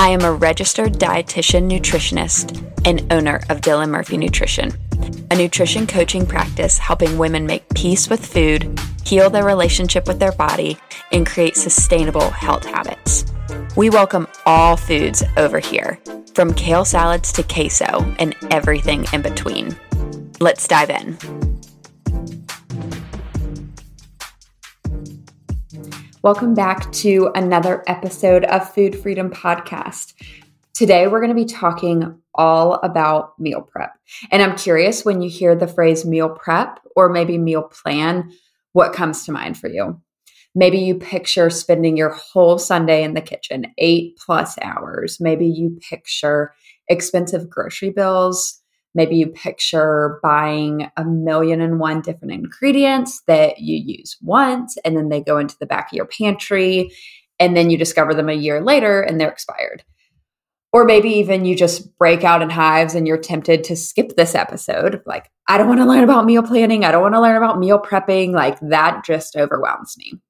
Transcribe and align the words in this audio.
I 0.00 0.08
am 0.08 0.22
a 0.22 0.32
registered 0.32 0.94
dietitian 0.94 1.70
nutritionist 1.70 2.56
and 2.86 3.12
owner 3.12 3.42
of 3.50 3.60
Dylan 3.60 3.90
Murphy 3.90 4.16
Nutrition, 4.16 4.72
a 5.30 5.36
nutrition 5.36 5.86
coaching 5.86 6.24
practice 6.24 6.78
helping 6.78 7.18
women 7.18 7.44
make 7.44 7.68
peace 7.74 8.08
with 8.08 8.24
food, 8.24 8.80
heal 9.04 9.28
their 9.28 9.44
relationship 9.44 10.08
with 10.08 10.18
their 10.18 10.32
body, 10.32 10.78
and 11.12 11.26
create 11.26 11.54
sustainable 11.54 12.30
health 12.30 12.64
habits. 12.64 13.26
We 13.76 13.90
welcome 13.90 14.26
all 14.46 14.78
foods 14.78 15.22
over 15.36 15.58
here, 15.58 15.98
from 16.34 16.54
kale 16.54 16.86
salads 16.86 17.30
to 17.34 17.42
queso 17.42 18.14
and 18.18 18.34
everything 18.50 19.04
in 19.12 19.20
between. 19.20 19.76
Let's 20.40 20.66
dive 20.66 20.88
in. 20.88 21.49
Welcome 26.22 26.52
back 26.52 26.92
to 26.92 27.30
another 27.34 27.82
episode 27.86 28.44
of 28.44 28.70
Food 28.74 28.94
Freedom 28.94 29.30
Podcast. 29.30 30.12
Today, 30.74 31.06
we're 31.06 31.20
going 31.20 31.34
to 31.34 31.34
be 31.34 31.46
talking 31.46 32.14
all 32.34 32.74
about 32.82 33.40
meal 33.40 33.62
prep. 33.62 33.94
And 34.30 34.42
I'm 34.42 34.54
curious 34.54 35.02
when 35.02 35.22
you 35.22 35.30
hear 35.30 35.56
the 35.56 35.66
phrase 35.66 36.04
meal 36.04 36.28
prep 36.28 36.78
or 36.94 37.08
maybe 37.08 37.38
meal 37.38 37.62
plan, 37.62 38.30
what 38.72 38.92
comes 38.92 39.24
to 39.24 39.32
mind 39.32 39.56
for 39.56 39.70
you? 39.70 39.98
Maybe 40.54 40.76
you 40.76 40.96
picture 40.96 41.48
spending 41.48 41.96
your 41.96 42.10
whole 42.10 42.58
Sunday 42.58 43.02
in 43.02 43.14
the 43.14 43.22
kitchen, 43.22 43.72
eight 43.78 44.18
plus 44.18 44.58
hours. 44.60 45.20
Maybe 45.20 45.46
you 45.46 45.78
picture 45.88 46.52
expensive 46.88 47.48
grocery 47.48 47.90
bills, 47.90 48.59
Maybe 48.94 49.16
you 49.16 49.28
picture 49.28 50.18
buying 50.22 50.90
a 50.96 51.04
million 51.04 51.60
and 51.60 51.78
one 51.78 52.00
different 52.00 52.32
ingredients 52.32 53.22
that 53.26 53.60
you 53.60 53.76
use 53.76 54.16
once 54.20 54.76
and 54.84 54.96
then 54.96 55.08
they 55.08 55.20
go 55.20 55.38
into 55.38 55.56
the 55.58 55.66
back 55.66 55.92
of 55.92 55.96
your 55.96 56.06
pantry 56.06 56.90
and 57.38 57.56
then 57.56 57.70
you 57.70 57.78
discover 57.78 58.14
them 58.14 58.28
a 58.28 58.34
year 58.34 58.60
later 58.60 59.00
and 59.00 59.20
they're 59.20 59.30
expired. 59.30 59.84
Or 60.72 60.84
maybe 60.84 61.08
even 61.10 61.44
you 61.44 61.56
just 61.56 61.96
break 61.98 62.22
out 62.22 62.42
in 62.42 62.50
hives 62.50 62.94
and 62.94 63.06
you're 63.06 63.18
tempted 63.18 63.64
to 63.64 63.76
skip 63.76 64.14
this 64.14 64.36
episode. 64.36 65.02
Like, 65.04 65.28
I 65.48 65.58
don't 65.58 65.68
want 65.68 65.80
to 65.80 65.86
learn 65.86 66.04
about 66.04 66.26
meal 66.26 66.44
planning. 66.44 66.84
I 66.84 66.92
don't 66.92 67.02
want 67.02 67.14
to 67.14 67.20
learn 67.20 67.36
about 67.36 67.58
meal 67.58 67.80
prepping. 67.80 68.32
Like, 68.32 68.60
that 68.60 69.04
just 69.04 69.34
overwhelms 69.34 69.96
me. 69.98 70.20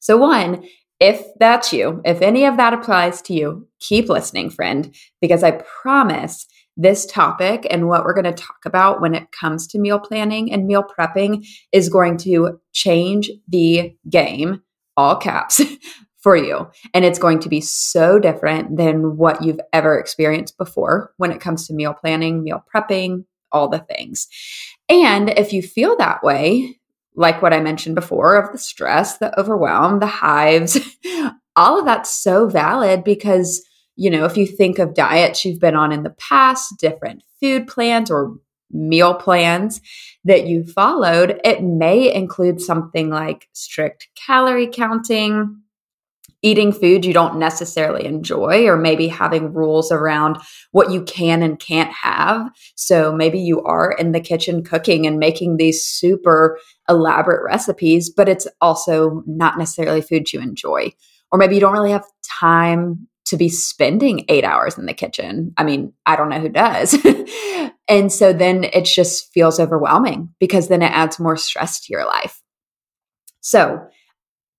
So, 0.00 0.16
one, 0.16 0.66
if 0.98 1.24
that's 1.38 1.72
you, 1.72 2.00
if 2.04 2.22
any 2.22 2.44
of 2.44 2.56
that 2.56 2.74
applies 2.74 3.22
to 3.22 3.34
you, 3.34 3.68
keep 3.78 4.08
listening, 4.08 4.50
friend, 4.50 4.92
because 5.20 5.44
I 5.44 5.52
promise 5.52 6.46
this 6.76 7.04
topic 7.06 7.66
and 7.70 7.88
what 7.88 8.04
we're 8.04 8.14
going 8.14 8.24
to 8.24 8.32
talk 8.32 8.64
about 8.64 9.00
when 9.00 9.14
it 9.14 9.30
comes 9.32 9.66
to 9.68 9.78
meal 9.78 9.98
planning 9.98 10.52
and 10.52 10.66
meal 10.66 10.82
prepping 10.84 11.46
is 11.70 11.88
going 11.88 12.16
to 12.18 12.60
change 12.72 13.30
the 13.48 13.94
game, 14.08 14.62
all 14.96 15.16
caps, 15.16 15.60
for 16.22 16.36
you. 16.36 16.70
And 16.94 17.04
it's 17.04 17.18
going 17.18 17.40
to 17.40 17.48
be 17.48 17.60
so 17.60 18.18
different 18.18 18.76
than 18.76 19.16
what 19.16 19.42
you've 19.42 19.60
ever 19.72 19.98
experienced 19.98 20.56
before 20.56 21.12
when 21.16 21.32
it 21.32 21.40
comes 21.40 21.66
to 21.66 21.74
meal 21.74 21.94
planning, 21.94 22.44
meal 22.44 22.64
prepping, 22.74 23.24
all 23.50 23.68
the 23.68 23.80
things. 23.80 24.28
And 24.88 25.30
if 25.30 25.52
you 25.52 25.62
feel 25.62 25.96
that 25.96 26.22
way, 26.22 26.76
like 27.14 27.42
what 27.42 27.52
I 27.52 27.60
mentioned 27.60 27.94
before 27.94 28.36
of 28.36 28.52
the 28.52 28.58
stress, 28.58 29.18
the 29.18 29.38
overwhelm, 29.38 30.00
the 30.00 30.06
hives, 30.06 30.78
all 31.56 31.78
of 31.78 31.84
that's 31.84 32.10
so 32.10 32.48
valid 32.48 33.04
because 33.04 33.62
you 33.96 34.10
know, 34.10 34.24
if 34.24 34.36
you 34.36 34.46
think 34.46 34.78
of 34.78 34.94
diets 34.94 35.44
you've 35.44 35.60
been 35.60 35.76
on 35.76 35.92
in 35.92 36.02
the 36.02 36.10
past, 36.18 36.74
different 36.78 37.22
food 37.40 37.66
plans 37.66 38.10
or 38.10 38.34
meal 38.70 39.14
plans 39.14 39.80
that 40.24 40.46
you 40.46 40.64
followed, 40.64 41.40
it 41.44 41.62
may 41.62 42.12
include 42.12 42.60
something 42.60 43.10
like 43.10 43.48
strict 43.52 44.08
calorie 44.14 44.66
counting, 44.66 45.60
eating 46.40 46.72
food 46.72 47.04
you 47.04 47.12
don't 47.12 47.38
necessarily 47.38 48.04
enjoy, 48.04 48.66
or 48.66 48.76
maybe 48.76 49.06
having 49.08 49.52
rules 49.52 49.92
around 49.92 50.38
what 50.72 50.90
you 50.90 51.02
can 51.02 51.42
and 51.42 51.60
can't 51.60 51.92
have. 51.92 52.50
So 52.74 53.12
maybe 53.12 53.38
you 53.38 53.62
are 53.62 53.92
in 53.92 54.12
the 54.12 54.20
kitchen 54.20 54.64
cooking 54.64 55.06
and 55.06 55.18
making 55.18 55.56
these 55.56 55.84
super 55.84 56.58
elaborate 56.88 57.44
recipes, 57.44 58.10
but 58.10 58.28
it's 58.28 58.48
also 58.60 59.22
not 59.26 59.58
necessarily 59.58 60.00
food 60.00 60.32
you 60.32 60.40
enjoy. 60.40 60.92
Or 61.30 61.38
maybe 61.38 61.54
you 61.54 61.60
don't 61.60 61.72
really 61.72 61.92
have 61.92 62.06
time 62.24 63.06
to 63.26 63.36
be 63.36 63.48
spending 63.48 64.24
eight 64.28 64.44
hours 64.44 64.76
in 64.76 64.86
the 64.86 64.94
kitchen. 64.94 65.52
I 65.56 65.64
mean, 65.64 65.92
I 66.06 66.16
don't 66.16 66.28
know 66.28 66.40
who 66.40 66.48
does. 66.48 66.96
and 67.88 68.12
so 68.12 68.32
then 68.32 68.64
it 68.64 68.84
just 68.84 69.32
feels 69.32 69.60
overwhelming 69.60 70.34
because 70.38 70.68
then 70.68 70.82
it 70.82 70.92
adds 70.92 71.18
more 71.18 71.36
stress 71.36 71.80
to 71.80 71.92
your 71.92 72.04
life. 72.04 72.42
So 73.40 73.86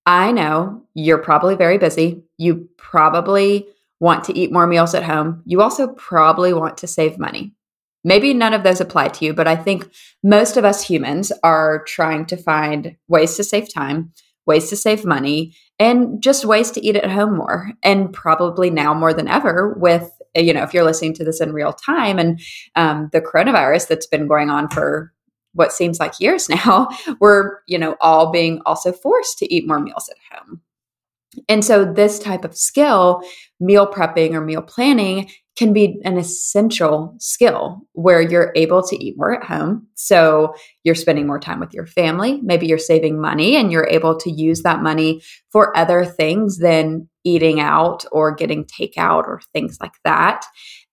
I 0.05 0.31
know 0.31 0.83
you're 0.93 1.17
probably 1.17 1.55
very 1.55 1.77
busy. 1.77 2.23
You 2.37 2.69
probably 2.77 3.67
want 3.99 4.25
to 4.25 4.37
eat 4.37 4.51
more 4.51 4.67
meals 4.67 4.93
at 4.93 5.03
home. 5.03 5.41
You 5.45 5.61
also 5.61 5.87
probably 5.87 6.53
want 6.53 6.77
to 6.79 6.87
save 6.87 7.17
money. 7.17 7.53
Maybe 8.03 8.33
none 8.33 8.53
of 8.53 8.63
those 8.63 8.81
apply 8.81 9.07
to 9.09 9.25
you, 9.25 9.33
but 9.33 9.47
I 9.47 9.55
think 9.55 9.89
most 10.23 10.57
of 10.57 10.65
us 10.65 10.83
humans 10.83 11.31
are 11.41 11.85
trying 11.85 12.25
to 12.25 12.37
find 12.37 12.97
ways 13.07 13.37
to 13.37 13.45
save 13.45 13.73
time, 13.73 14.11
ways 14.45 14.69
to 14.69 14.75
save 14.75 15.05
money, 15.05 15.55
and 15.79 16.21
just 16.21 16.45
ways 16.45 16.71
to 16.71 16.85
eat 16.85 16.95
at 16.95 17.09
home 17.09 17.37
more. 17.37 17.71
And 17.83 18.11
probably 18.13 18.69
now 18.69 18.93
more 18.93 19.13
than 19.13 19.27
ever, 19.27 19.73
with, 19.77 20.09
you 20.35 20.53
know, 20.53 20.63
if 20.63 20.73
you're 20.73 20.83
listening 20.83 21.13
to 21.15 21.23
this 21.23 21.41
in 21.41 21.53
real 21.53 21.73
time 21.73 22.19
and 22.19 22.39
um, 22.75 23.09
the 23.11 23.21
coronavirus 23.21 23.87
that's 23.87 24.07
been 24.07 24.27
going 24.27 24.49
on 24.49 24.69
for 24.69 25.13
what 25.53 25.71
seems 25.71 25.99
like 25.99 26.19
years 26.19 26.49
now, 26.65 26.89
we're, 27.19 27.59
you 27.67 27.77
know, 27.77 27.95
all 28.01 28.31
being 28.31 28.61
also 28.65 28.91
forced 28.91 29.37
to 29.39 29.53
eat 29.53 29.67
more 29.67 29.79
meals 29.79 30.09
at 30.09 30.37
home. 30.37 30.61
And 31.49 31.63
so, 31.63 31.85
this 31.85 32.19
type 32.19 32.45
of 32.45 32.55
skill, 32.55 33.21
meal 33.59 33.87
prepping 33.87 34.33
or 34.33 34.41
meal 34.41 34.61
planning, 34.61 35.29
can 35.55 35.71
be 35.71 36.01
an 36.03 36.17
essential 36.17 37.15
skill 37.19 37.81
where 37.93 38.21
you're 38.21 38.51
able 38.55 38.81
to 38.81 38.95
eat 39.03 39.15
more 39.17 39.33
at 39.33 39.43
home. 39.43 39.87
So 39.93 40.55
you're 40.83 40.95
spending 40.95 41.27
more 41.27 41.39
time 41.39 41.59
with 41.59 41.73
your 41.73 41.85
family. 41.85 42.39
Maybe 42.41 42.65
you're 42.65 42.79
saving 42.79 43.21
money 43.21 43.55
and 43.55 43.71
you're 43.71 43.87
able 43.87 44.17
to 44.17 44.31
use 44.31 44.63
that 44.63 44.81
money 44.81 45.21
for 45.51 45.77
other 45.77 46.05
things 46.05 46.57
than 46.57 47.07
eating 47.23 47.59
out 47.59 48.03
or 48.11 48.33
getting 48.33 48.65
takeout 48.65 49.27
or 49.27 49.41
things 49.53 49.77
like 49.79 49.93
that. 50.03 50.43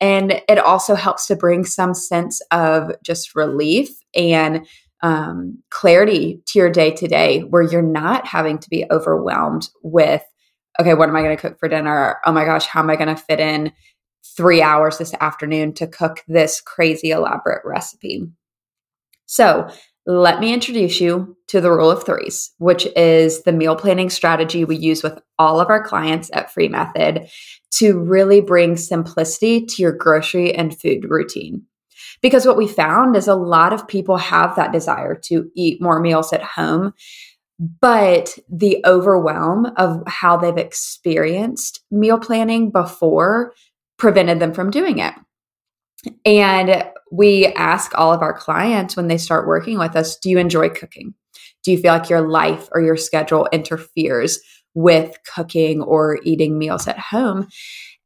And 0.01 0.43
it 0.47 0.59
also 0.59 0.95
helps 0.95 1.27
to 1.29 1.37
bring 1.37 1.65
some 1.65 1.95
sense 1.95 2.43
of 2.51 2.93
just 3.03 3.35
relief 3.35 3.89
and 4.15 4.67
um, 5.03 5.59
clarity 5.71 6.43
to 6.49 6.59
your 6.59 6.71
day 6.71 6.91
to 6.91 7.09
day 7.09 7.41
where 7.41 7.63
you're 7.63 7.81
not 7.81 8.27
having 8.27 8.59
to 8.59 8.69
be 8.69 8.85
overwhelmed 8.91 9.69
with, 9.83 10.23
okay, 10.79 10.95
what 10.95 11.09
am 11.09 11.17
I 11.17 11.23
going 11.23 11.37
to 11.37 11.41
cook 11.41 11.59
for 11.59 11.69
dinner? 11.69 12.19
Oh 12.25 12.33
my 12.33 12.45
gosh, 12.45 12.67
how 12.67 12.81
am 12.81 12.91
I 12.91 12.97
going 12.97 13.15
to 13.15 13.17
fit 13.17 13.41
in 13.41 13.73
three 14.25 14.63
hours 14.63 14.99
this 14.99 15.15
afternoon 15.21 15.73
to 15.75 15.87
cook 15.87 16.23
this 16.29 16.61
crazy 16.61 17.11
elaborate 17.11 17.63
recipe. 17.65 18.27
So, 19.27 19.69
let 20.07 20.41
me 20.41 20.53
introduce 20.53 20.99
you 21.01 21.37
to 21.49 21.61
the 21.61 21.71
rule 21.71 21.91
of 21.91 22.05
threes, 22.05 22.51
which 22.57 22.87
is 22.97 23.43
the 23.43 23.53
meal 23.53 23.77
planning 23.77 24.09
strategy 24.09 24.65
we 24.65 24.77
use 24.77 25.03
with 25.03 25.21
all 25.39 25.61
of 25.61 25.69
our 25.69 25.85
clients 25.85 26.31
at 26.33 26.51
Free 26.51 26.69
Method 26.69 27.29
to 27.75 27.99
really 27.99 28.41
bring 28.41 28.77
simplicity 28.77 29.67
to 29.67 29.83
your 29.83 29.93
grocery 29.93 30.55
and 30.55 30.79
food 30.81 31.05
routine. 31.09 31.63
Because 32.23 32.47
what 32.47 32.57
we 32.57 32.67
found 32.67 33.15
is 33.15 33.29
a 33.29 33.35
lot 33.35 33.73
of 33.73 33.87
people 33.87 34.17
have 34.17 34.57
that 34.57 34.73
desire 34.73 35.15
to 35.27 35.51
eat 35.55 35.83
more 35.83 36.01
meals 36.01 36.33
at 36.33 36.43
home, 36.43 36.95
but 37.61 38.39
the 38.49 38.83
overwhelm 38.87 39.67
of 39.77 40.03
how 40.07 40.37
they've 40.39 40.57
experienced 40.57 41.85
meal 41.91 42.19
planning 42.19 42.71
before 42.71 43.53
prevented 43.99 44.41
them 44.41 44.55
from 44.55 44.71
doing 44.71 44.99
it. 44.99 45.13
And 46.25 46.85
we 47.13 47.47
ask 47.49 47.93
all 47.95 48.15
of 48.15 48.23
our 48.23 48.33
clients 48.33 48.97
when 48.97 49.09
they 49.09 49.19
start 49.19 49.47
working 49.47 49.79
with 49.79 49.95
us 49.95 50.17
do 50.17 50.31
you 50.31 50.39
enjoy 50.39 50.71
cooking? 50.71 51.15
Do 51.63 51.73
you 51.73 51.79
feel 51.79 51.93
like 51.93 52.09
your 52.09 52.27
life 52.27 52.69
or 52.73 52.81
your 52.81 52.97
schedule 52.97 53.47
interferes 53.53 54.41
with 54.73 55.19
cooking 55.35 55.83
or 55.83 56.19
eating 56.25 56.57
meals 56.59 56.89
at 56.89 56.99
home? 56.99 57.49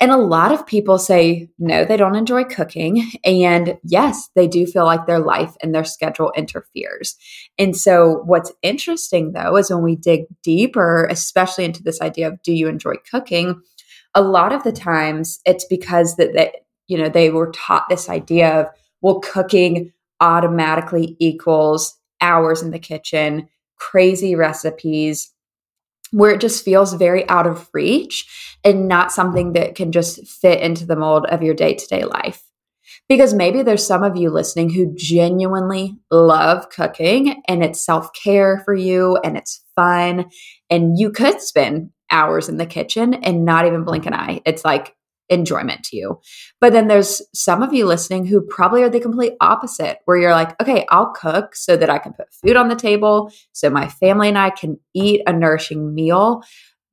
And 0.00 0.10
a 0.10 0.16
lot 0.16 0.52
of 0.52 0.66
people 0.66 0.98
say 0.98 1.48
no, 1.58 1.84
they 1.84 1.96
don't 1.96 2.16
enjoy 2.16 2.44
cooking. 2.44 3.10
And 3.24 3.78
yes, 3.84 4.28
they 4.34 4.46
do 4.46 4.66
feel 4.66 4.84
like 4.84 5.06
their 5.06 5.20
life 5.20 5.56
and 5.62 5.74
their 5.74 5.84
schedule 5.84 6.32
interferes. 6.36 7.16
And 7.58 7.76
so, 7.76 8.22
what's 8.24 8.52
interesting 8.62 9.32
though 9.32 9.56
is 9.56 9.70
when 9.70 9.82
we 9.82 9.96
dig 9.96 10.24
deeper, 10.42 11.06
especially 11.06 11.64
into 11.64 11.82
this 11.82 12.00
idea 12.00 12.28
of 12.28 12.42
do 12.42 12.52
you 12.52 12.68
enjoy 12.68 12.94
cooking? 13.10 13.62
a 14.14 14.22
lot 14.22 14.52
of 14.52 14.62
the 14.62 14.72
times 14.72 15.40
it's 15.44 15.64
because 15.64 16.16
that, 16.16 16.34
that 16.34 16.54
you 16.86 16.96
know, 16.96 17.08
they 17.08 17.30
were 17.30 17.50
taught 17.50 17.88
this 17.88 18.08
idea 18.08 18.60
of, 18.60 18.66
well, 19.00 19.20
cooking 19.20 19.92
automatically 20.20 21.16
equals 21.18 21.98
hours 22.20 22.62
in 22.62 22.70
the 22.70 22.78
kitchen, 22.78 23.48
crazy 23.76 24.34
recipes, 24.34 25.30
where 26.14 26.30
it 26.30 26.40
just 26.40 26.64
feels 26.64 26.94
very 26.94 27.28
out 27.28 27.44
of 27.44 27.68
reach 27.74 28.56
and 28.62 28.86
not 28.86 29.10
something 29.10 29.52
that 29.54 29.74
can 29.74 29.90
just 29.90 30.24
fit 30.28 30.60
into 30.60 30.86
the 30.86 30.94
mold 30.94 31.26
of 31.26 31.42
your 31.42 31.54
day 31.54 31.74
to 31.74 31.86
day 31.88 32.04
life. 32.04 32.40
Because 33.08 33.34
maybe 33.34 33.62
there's 33.62 33.84
some 33.84 34.04
of 34.04 34.16
you 34.16 34.30
listening 34.30 34.70
who 34.70 34.94
genuinely 34.94 35.96
love 36.12 36.70
cooking 36.70 37.42
and 37.48 37.64
it's 37.64 37.84
self 37.84 38.10
care 38.12 38.62
for 38.64 38.74
you 38.74 39.18
and 39.24 39.36
it's 39.36 39.64
fun. 39.74 40.26
And 40.70 40.96
you 40.96 41.10
could 41.10 41.40
spend 41.40 41.90
hours 42.12 42.48
in 42.48 42.58
the 42.58 42.66
kitchen 42.66 43.14
and 43.14 43.44
not 43.44 43.66
even 43.66 43.82
blink 43.82 44.06
an 44.06 44.14
eye. 44.14 44.40
It's 44.46 44.64
like 44.64 44.94
enjoyment 45.28 45.82
to 45.84 45.96
you. 45.96 46.20
But 46.60 46.72
then 46.72 46.88
there's 46.88 47.22
some 47.34 47.62
of 47.62 47.72
you 47.72 47.86
listening 47.86 48.26
who 48.26 48.40
probably 48.42 48.82
are 48.82 48.90
the 48.90 49.00
complete 49.00 49.34
opposite, 49.40 49.98
where 50.04 50.16
you're 50.16 50.32
like, 50.32 50.60
okay, 50.60 50.86
I'll 50.90 51.12
cook 51.12 51.54
so 51.56 51.76
that 51.76 51.90
I 51.90 51.98
can 51.98 52.12
put 52.12 52.32
food 52.32 52.56
on 52.56 52.68
the 52.68 52.76
table, 52.76 53.32
so 53.52 53.70
my 53.70 53.88
family 53.88 54.28
and 54.28 54.38
I 54.38 54.50
can 54.50 54.78
eat 54.94 55.22
a 55.26 55.32
nourishing 55.32 55.94
meal. 55.94 56.42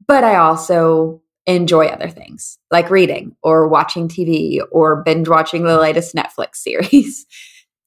But 0.07 0.23
I 0.23 0.35
also 0.35 1.21
enjoy 1.47 1.87
other 1.87 2.09
things 2.09 2.57
like 2.69 2.89
reading 2.89 3.35
or 3.41 3.67
watching 3.67 4.07
TV 4.07 4.59
or 4.71 5.03
binge 5.03 5.27
watching 5.27 5.63
the 5.63 5.79
latest 5.79 6.15
Netflix 6.15 6.55
series. 6.55 7.25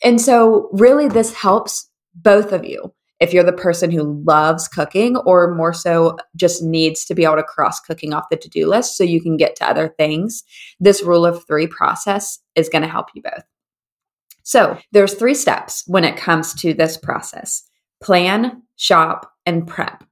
and 0.03 0.21
so, 0.21 0.69
really, 0.73 1.09
this 1.09 1.35
helps 1.35 1.89
both 2.15 2.53
of 2.53 2.65
you 2.65 2.93
if 3.21 3.33
you're 3.33 3.45
the 3.45 3.53
person 3.53 3.91
who 3.91 4.23
loves 4.25 4.69
cooking 4.69 5.17
or 5.19 5.55
more 5.55 5.73
so 5.73 6.17
just 6.37 6.63
needs 6.63 7.05
to 7.05 7.15
be 7.15 7.25
able 7.25 7.37
to 7.37 7.43
cross 7.43 7.81
cooking 7.81 8.13
off 8.13 8.29
the 8.31 8.37
to-do 8.37 8.69
list 8.69 8.97
so 8.97 9.05
you 9.05 9.23
can 9.23 9.37
get 9.37 9.57
to 9.57 9.69
other 9.69 9.95
things 9.97 10.43
this 10.81 11.03
rule 11.03 11.25
of 11.25 11.47
3 11.47 11.67
process 11.69 12.39
is 12.55 12.69
going 12.69 12.83
to 12.83 12.89
help 12.89 13.09
you 13.15 13.23
both. 13.23 13.45
So 14.43 14.79
there's 14.93 15.15
three 15.15 15.35
steps 15.35 15.85
when 15.87 16.05
it 16.05 16.17
comes 16.17 16.55
to 16.55 16.75
this 16.75 16.97
process 16.97 17.63
plan 18.03 18.63
shop 18.77 19.33
and 19.47 19.67
prep. 19.67 20.05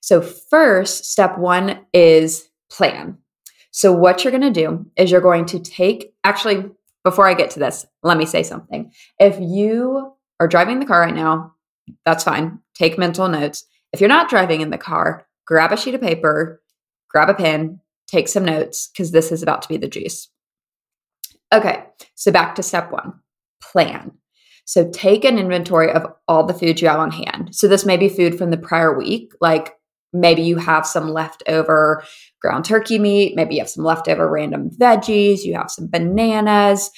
So 0.00 0.20
first 0.20 1.06
step 1.06 1.38
1 1.38 1.86
is 1.94 2.48
plan. 2.70 3.18
So 3.70 3.92
what 3.92 4.24
you're 4.24 4.30
going 4.30 4.42
to 4.42 4.50
do 4.50 4.84
is 4.96 5.10
you're 5.10 5.20
going 5.20 5.46
to 5.46 5.60
take 5.60 6.12
actually 6.24 6.64
before 7.04 7.26
i 7.26 7.32
get 7.32 7.48
to 7.50 7.58
this 7.58 7.86
let 8.02 8.18
me 8.18 8.26
say 8.26 8.42
something. 8.42 8.92
If 9.18 9.38
you 9.40 10.12
are 10.40 10.48
driving 10.48 10.78
the 10.78 10.86
car 10.86 11.00
right 11.00 11.14
now 11.14 11.54
that's 12.04 12.24
fine. 12.24 12.60
Take 12.74 12.98
mental 12.98 13.28
notes. 13.28 13.64
If 13.92 14.00
you're 14.00 14.08
not 14.08 14.28
driving 14.28 14.60
in 14.60 14.70
the 14.70 14.78
car, 14.78 15.26
grab 15.46 15.72
a 15.72 15.76
sheet 15.76 15.94
of 15.94 16.00
paper, 16.00 16.60
grab 17.10 17.28
a 17.28 17.34
pen, 17.34 17.80
take 18.06 18.28
some 18.28 18.44
notes 18.44 18.88
because 18.92 19.12
this 19.12 19.32
is 19.32 19.42
about 19.42 19.62
to 19.62 19.68
be 19.68 19.76
the 19.76 19.88
juice. 19.88 20.28
Okay, 21.52 21.84
so 22.14 22.30
back 22.30 22.54
to 22.56 22.62
step 22.62 22.92
one 22.92 23.14
plan. 23.62 24.12
So 24.64 24.90
take 24.90 25.24
an 25.24 25.38
inventory 25.38 25.90
of 25.90 26.06
all 26.26 26.44
the 26.44 26.52
food 26.52 26.80
you 26.80 26.88
have 26.88 27.00
on 27.00 27.10
hand. 27.10 27.54
So 27.54 27.68
this 27.68 27.86
may 27.86 27.96
be 27.96 28.08
food 28.08 28.36
from 28.36 28.50
the 28.50 28.58
prior 28.58 28.96
week, 28.96 29.32
like 29.40 29.74
maybe 30.12 30.42
you 30.42 30.56
have 30.56 30.86
some 30.86 31.08
leftover 31.08 32.04
ground 32.40 32.64
turkey 32.64 32.98
meat, 32.98 33.34
maybe 33.34 33.54
you 33.54 33.60
have 33.62 33.70
some 33.70 33.84
leftover 33.84 34.28
random 34.28 34.70
veggies, 34.70 35.44
you 35.44 35.54
have 35.54 35.70
some 35.70 35.88
bananas. 35.88 36.90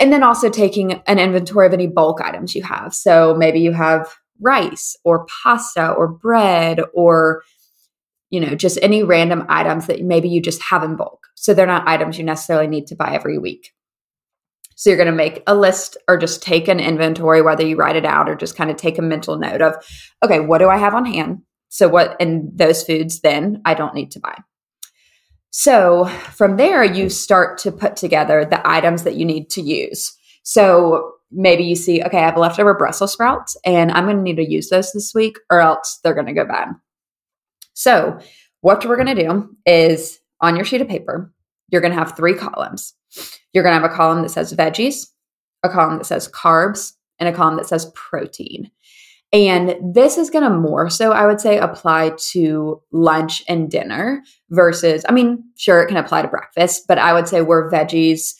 And 0.00 0.12
then 0.12 0.22
also 0.22 0.48
taking 0.48 0.94
an 1.06 1.18
inventory 1.18 1.66
of 1.66 1.74
any 1.74 1.86
bulk 1.86 2.20
items 2.20 2.54
you 2.54 2.62
have. 2.62 2.94
So 2.94 3.34
maybe 3.36 3.60
you 3.60 3.72
have 3.72 4.08
rice 4.40 4.96
or 5.04 5.26
pasta 5.26 5.92
or 5.92 6.08
bread 6.08 6.80
or 6.94 7.42
you 8.30 8.40
know 8.40 8.54
just 8.54 8.78
any 8.80 9.02
random 9.02 9.44
items 9.48 9.86
that 9.86 10.02
maybe 10.02 10.28
you 10.28 10.40
just 10.40 10.62
have 10.62 10.82
in 10.82 10.96
bulk. 10.96 11.26
So 11.34 11.52
they're 11.52 11.66
not 11.66 11.86
items 11.86 12.18
you 12.18 12.24
necessarily 12.24 12.66
need 12.66 12.86
to 12.88 12.96
buy 12.96 13.14
every 13.14 13.38
week. 13.38 13.72
So 14.76 14.88
you're 14.88 14.96
going 14.96 15.06
to 15.08 15.12
make 15.12 15.42
a 15.46 15.54
list 15.54 15.98
or 16.08 16.16
just 16.16 16.42
take 16.42 16.66
an 16.66 16.80
inventory 16.80 17.42
whether 17.42 17.66
you 17.66 17.76
write 17.76 17.96
it 17.96 18.06
out 18.06 18.30
or 18.30 18.34
just 18.34 18.56
kind 18.56 18.70
of 18.70 18.78
take 18.78 18.96
a 18.96 19.02
mental 19.02 19.36
note 19.36 19.60
of 19.60 19.74
okay 20.24 20.40
what 20.40 20.58
do 20.58 20.70
i 20.70 20.78
have 20.78 20.94
on 20.94 21.04
hand? 21.04 21.42
So 21.68 21.88
what 21.88 22.16
in 22.18 22.50
those 22.54 22.82
foods 22.82 23.20
then 23.20 23.60
i 23.66 23.74
don't 23.74 23.94
need 23.94 24.10
to 24.12 24.20
buy 24.20 24.36
so 25.50 26.06
from 26.32 26.56
there 26.56 26.84
you 26.84 27.08
start 27.08 27.58
to 27.58 27.72
put 27.72 27.96
together 27.96 28.44
the 28.44 28.66
items 28.68 29.02
that 29.02 29.16
you 29.16 29.24
need 29.24 29.50
to 29.50 29.60
use 29.60 30.16
so 30.42 31.12
maybe 31.30 31.64
you 31.64 31.76
see, 31.76 32.02
okay, 32.02 32.18
I 32.18 32.26
have 32.26 32.36
leftover 32.36 32.74
Brussels 32.74 33.12
sprouts 33.12 33.56
and 33.64 33.90
I'm 33.92 34.04
going 34.04 34.16
to 34.16 34.22
need 34.22 34.36
to 34.36 34.50
use 34.50 34.68
those 34.68 34.92
this 34.92 35.12
week 35.14 35.38
or 35.50 35.60
else 35.60 36.00
they're 36.02 36.14
going 36.14 36.26
to 36.26 36.32
go 36.32 36.44
bad. 36.44 36.68
So, 37.74 38.18
what 38.62 38.84
we're 38.84 39.02
going 39.02 39.14
to 39.14 39.24
do 39.24 39.56
is 39.64 40.18
on 40.40 40.54
your 40.54 40.64
sheet 40.64 40.82
of 40.82 40.88
paper, 40.88 41.32
you're 41.70 41.80
going 41.80 41.92
to 41.92 41.98
have 41.98 42.16
three 42.16 42.34
columns. 42.34 42.94
You're 43.52 43.64
going 43.64 43.74
to 43.74 43.80
have 43.80 43.90
a 43.90 43.94
column 43.94 44.22
that 44.22 44.30
says 44.30 44.52
veggies, 44.52 45.06
a 45.62 45.68
column 45.68 45.98
that 45.98 46.04
says 46.04 46.28
carbs, 46.28 46.92
and 47.18 47.28
a 47.28 47.32
column 47.32 47.56
that 47.56 47.66
says 47.66 47.90
protein. 47.94 48.70
And 49.32 49.94
this 49.94 50.18
is 50.18 50.28
going 50.28 50.42
to 50.42 50.50
more 50.50 50.90
so, 50.90 51.12
I 51.12 51.26
would 51.26 51.40
say, 51.40 51.58
apply 51.58 52.14
to 52.32 52.82
lunch 52.90 53.44
and 53.48 53.70
dinner 53.70 54.24
versus, 54.50 55.04
I 55.08 55.12
mean, 55.12 55.44
sure, 55.56 55.80
it 55.80 55.86
can 55.86 55.96
apply 55.96 56.22
to 56.22 56.28
breakfast, 56.28 56.86
but 56.88 56.98
I 56.98 57.14
would 57.14 57.28
say 57.28 57.40
where 57.40 57.70
veggies 57.70 58.34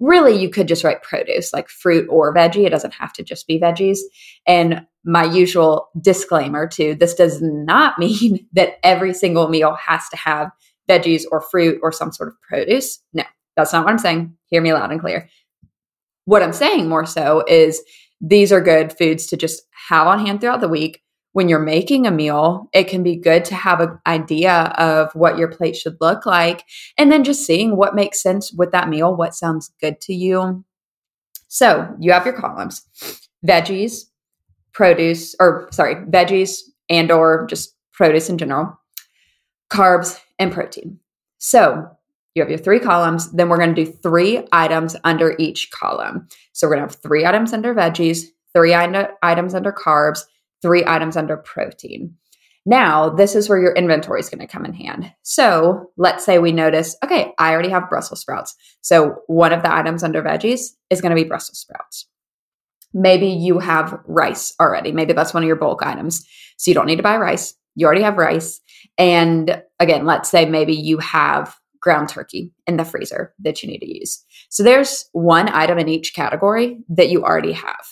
really 0.00 0.36
you 0.40 0.50
could 0.50 0.68
just 0.68 0.84
write 0.84 1.02
produce 1.02 1.52
like 1.52 1.68
fruit 1.68 2.06
or 2.10 2.34
veggie. 2.34 2.66
It 2.66 2.70
doesn't 2.70 2.94
have 2.94 3.12
to 3.14 3.22
just 3.22 3.46
be 3.46 3.60
veggies. 3.60 3.98
And 4.46 4.86
my 5.04 5.24
usual 5.24 5.88
disclaimer 6.00 6.66
too 6.66 6.94
this 6.94 7.14
does 7.14 7.40
not 7.42 7.98
mean 7.98 8.46
that 8.52 8.74
every 8.82 9.14
single 9.14 9.48
meal 9.48 9.74
has 9.74 10.08
to 10.10 10.16
have 10.16 10.50
veggies 10.88 11.22
or 11.30 11.40
fruit 11.40 11.78
or 11.82 11.92
some 11.92 12.12
sort 12.12 12.28
of 12.28 12.40
produce. 12.42 13.00
No 13.12 13.24
that's 13.56 13.72
not 13.72 13.84
what 13.84 13.92
i'm 13.92 13.98
saying. 13.98 14.36
Hear 14.46 14.60
me 14.60 14.72
loud 14.72 14.90
and 14.90 15.00
clear. 15.00 15.28
What 16.24 16.42
i'm 16.42 16.52
saying 16.52 16.88
more 16.88 17.06
so 17.06 17.44
is 17.46 17.82
these 18.26 18.52
are 18.52 18.60
good 18.60 18.96
foods 18.96 19.26
to 19.26 19.36
just 19.36 19.62
have 19.88 20.06
on 20.06 20.24
hand 20.24 20.40
throughout 20.40 20.60
the 20.60 20.68
week 20.68 21.02
when 21.34 21.48
you're 21.48 21.58
making 21.58 22.06
a 22.06 22.12
meal, 22.12 22.70
it 22.72 22.84
can 22.84 23.02
be 23.02 23.16
good 23.16 23.44
to 23.44 23.56
have 23.56 23.80
an 23.80 23.98
idea 24.06 24.72
of 24.78 25.12
what 25.14 25.36
your 25.36 25.48
plate 25.48 25.74
should 25.74 25.96
look 26.00 26.24
like 26.24 26.62
and 26.96 27.10
then 27.10 27.24
just 27.24 27.44
seeing 27.44 27.76
what 27.76 27.96
makes 27.96 28.22
sense 28.22 28.52
with 28.52 28.70
that 28.70 28.88
meal, 28.88 29.16
what 29.16 29.34
sounds 29.34 29.72
good 29.80 30.00
to 30.00 30.14
you. 30.14 30.64
So 31.48 31.92
you 31.98 32.12
have 32.12 32.24
your 32.24 32.40
columns 32.40 32.88
veggies, 33.44 34.04
produce, 34.72 35.34
or 35.40 35.68
sorry, 35.72 35.96
veggies 36.06 36.60
and 36.88 37.10
or 37.10 37.46
just 37.50 37.74
produce 37.92 38.30
in 38.30 38.38
general, 38.38 38.78
carbs, 39.72 40.20
and 40.38 40.52
protein. 40.52 41.00
So 41.38 41.84
you 42.34 42.42
have 42.42 42.50
your 42.50 42.58
three 42.58 42.80
columns. 42.80 43.30
Then 43.32 43.48
we're 43.48 43.58
going 43.58 43.74
to 43.74 43.84
do 43.84 43.92
three 44.02 44.46
items 44.52 44.96
under 45.04 45.36
each 45.38 45.70
column. 45.70 46.28
So 46.52 46.66
we're 46.66 46.76
going 46.76 46.88
to 46.88 46.92
have 46.92 47.02
three 47.02 47.24
items 47.24 47.52
under 47.52 47.74
veggies, 47.74 48.24
three 48.54 48.74
items 48.74 49.54
under 49.54 49.72
carbs, 49.72 50.20
three 50.62 50.84
items 50.86 51.16
under 51.16 51.36
protein. 51.36 52.14
Now, 52.66 53.10
this 53.10 53.34
is 53.34 53.48
where 53.48 53.60
your 53.60 53.74
inventory 53.74 54.20
is 54.20 54.30
going 54.30 54.40
to 54.40 54.50
come 54.50 54.64
in 54.64 54.72
hand. 54.72 55.12
So, 55.22 55.90
let's 55.98 56.24
say 56.24 56.38
we 56.38 56.50
notice, 56.50 56.96
okay, 57.04 57.34
I 57.38 57.52
already 57.52 57.68
have 57.68 57.90
Brussels 57.90 58.20
sprouts. 58.20 58.56
So, 58.80 59.16
one 59.26 59.52
of 59.52 59.62
the 59.62 59.72
items 59.72 60.02
under 60.02 60.22
veggies 60.22 60.70
is 60.88 61.02
going 61.02 61.10
to 61.14 61.22
be 61.22 61.28
Brussels 61.28 61.58
sprouts. 61.58 62.06
Maybe 62.94 63.26
you 63.26 63.58
have 63.58 64.00
rice 64.06 64.54
already. 64.58 64.92
Maybe 64.92 65.12
that's 65.12 65.34
one 65.34 65.42
of 65.42 65.46
your 65.46 65.56
bulk 65.56 65.84
items. 65.84 66.26
So, 66.56 66.70
you 66.70 66.74
don't 66.74 66.86
need 66.86 66.96
to 66.96 67.02
buy 67.02 67.18
rice. 67.18 67.52
You 67.74 67.84
already 67.84 68.02
have 68.02 68.16
rice. 68.16 68.62
And 68.96 69.62
again, 69.78 70.06
let's 70.06 70.30
say 70.30 70.46
maybe 70.46 70.72
you 70.74 70.96
have 70.98 71.54
ground 71.84 72.08
turkey 72.08 72.50
in 72.66 72.78
the 72.78 72.84
freezer 72.84 73.34
that 73.38 73.62
you 73.62 73.68
need 73.68 73.78
to 73.78 73.98
use. 73.98 74.24
So, 74.48 74.62
there's 74.62 75.08
one 75.12 75.48
item 75.50 75.78
in 75.78 75.88
each 75.88 76.14
category 76.14 76.78
that 76.88 77.10
you 77.10 77.22
already 77.22 77.52
have. 77.52 77.86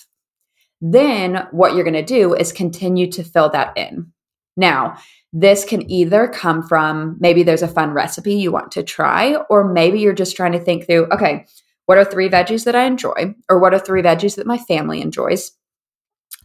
Then 0.81 1.47
what 1.53 1.75
you're 1.75 1.85
going 1.85 1.95
to 1.95 2.03
do 2.03 2.35
is 2.35 2.51
continue 2.51 3.09
to 3.13 3.23
fill 3.23 3.51
that 3.51 3.77
in. 3.77 4.11
Now, 4.57 4.97
this 5.33 5.65
can 5.65 5.89
either 5.91 6.27
come 6.27 6.63
from 6.63 7.17
maybe 7.21 7.43
there's 7.43 7.63
a 7.63 7.69
fun 7.69 7.93
recipe 7.93 8.35
you 8.35 8.51
want 8.51 8.73
to 8.73 8.83
try, 8.83 9.37
or 9.49 9.73
maybe 9.73 10.01
you're 10.01 10.13
just 10.13 10.37
trying 10.37 10.53
to 10.53 10.61
think 10.61 10.87
through, 10.87 11.07
okay, 11.13 11.47
what 11.87 11.99
are 11.99 12.05
three 12.05 12.29
veggies 12.29 12.65
that 12.65 12.75
I 12.75 12.85
enjoy? 12.85 13.35
Or 13.49 13.59
what 13.59 13.75
are 13.75 13.79
three 13.79 14.03
veggies 14.03 14.37
that 14.37 14.47
my 14.47 14.59
family 14.59 15.03
enjoys? 15.03 15.53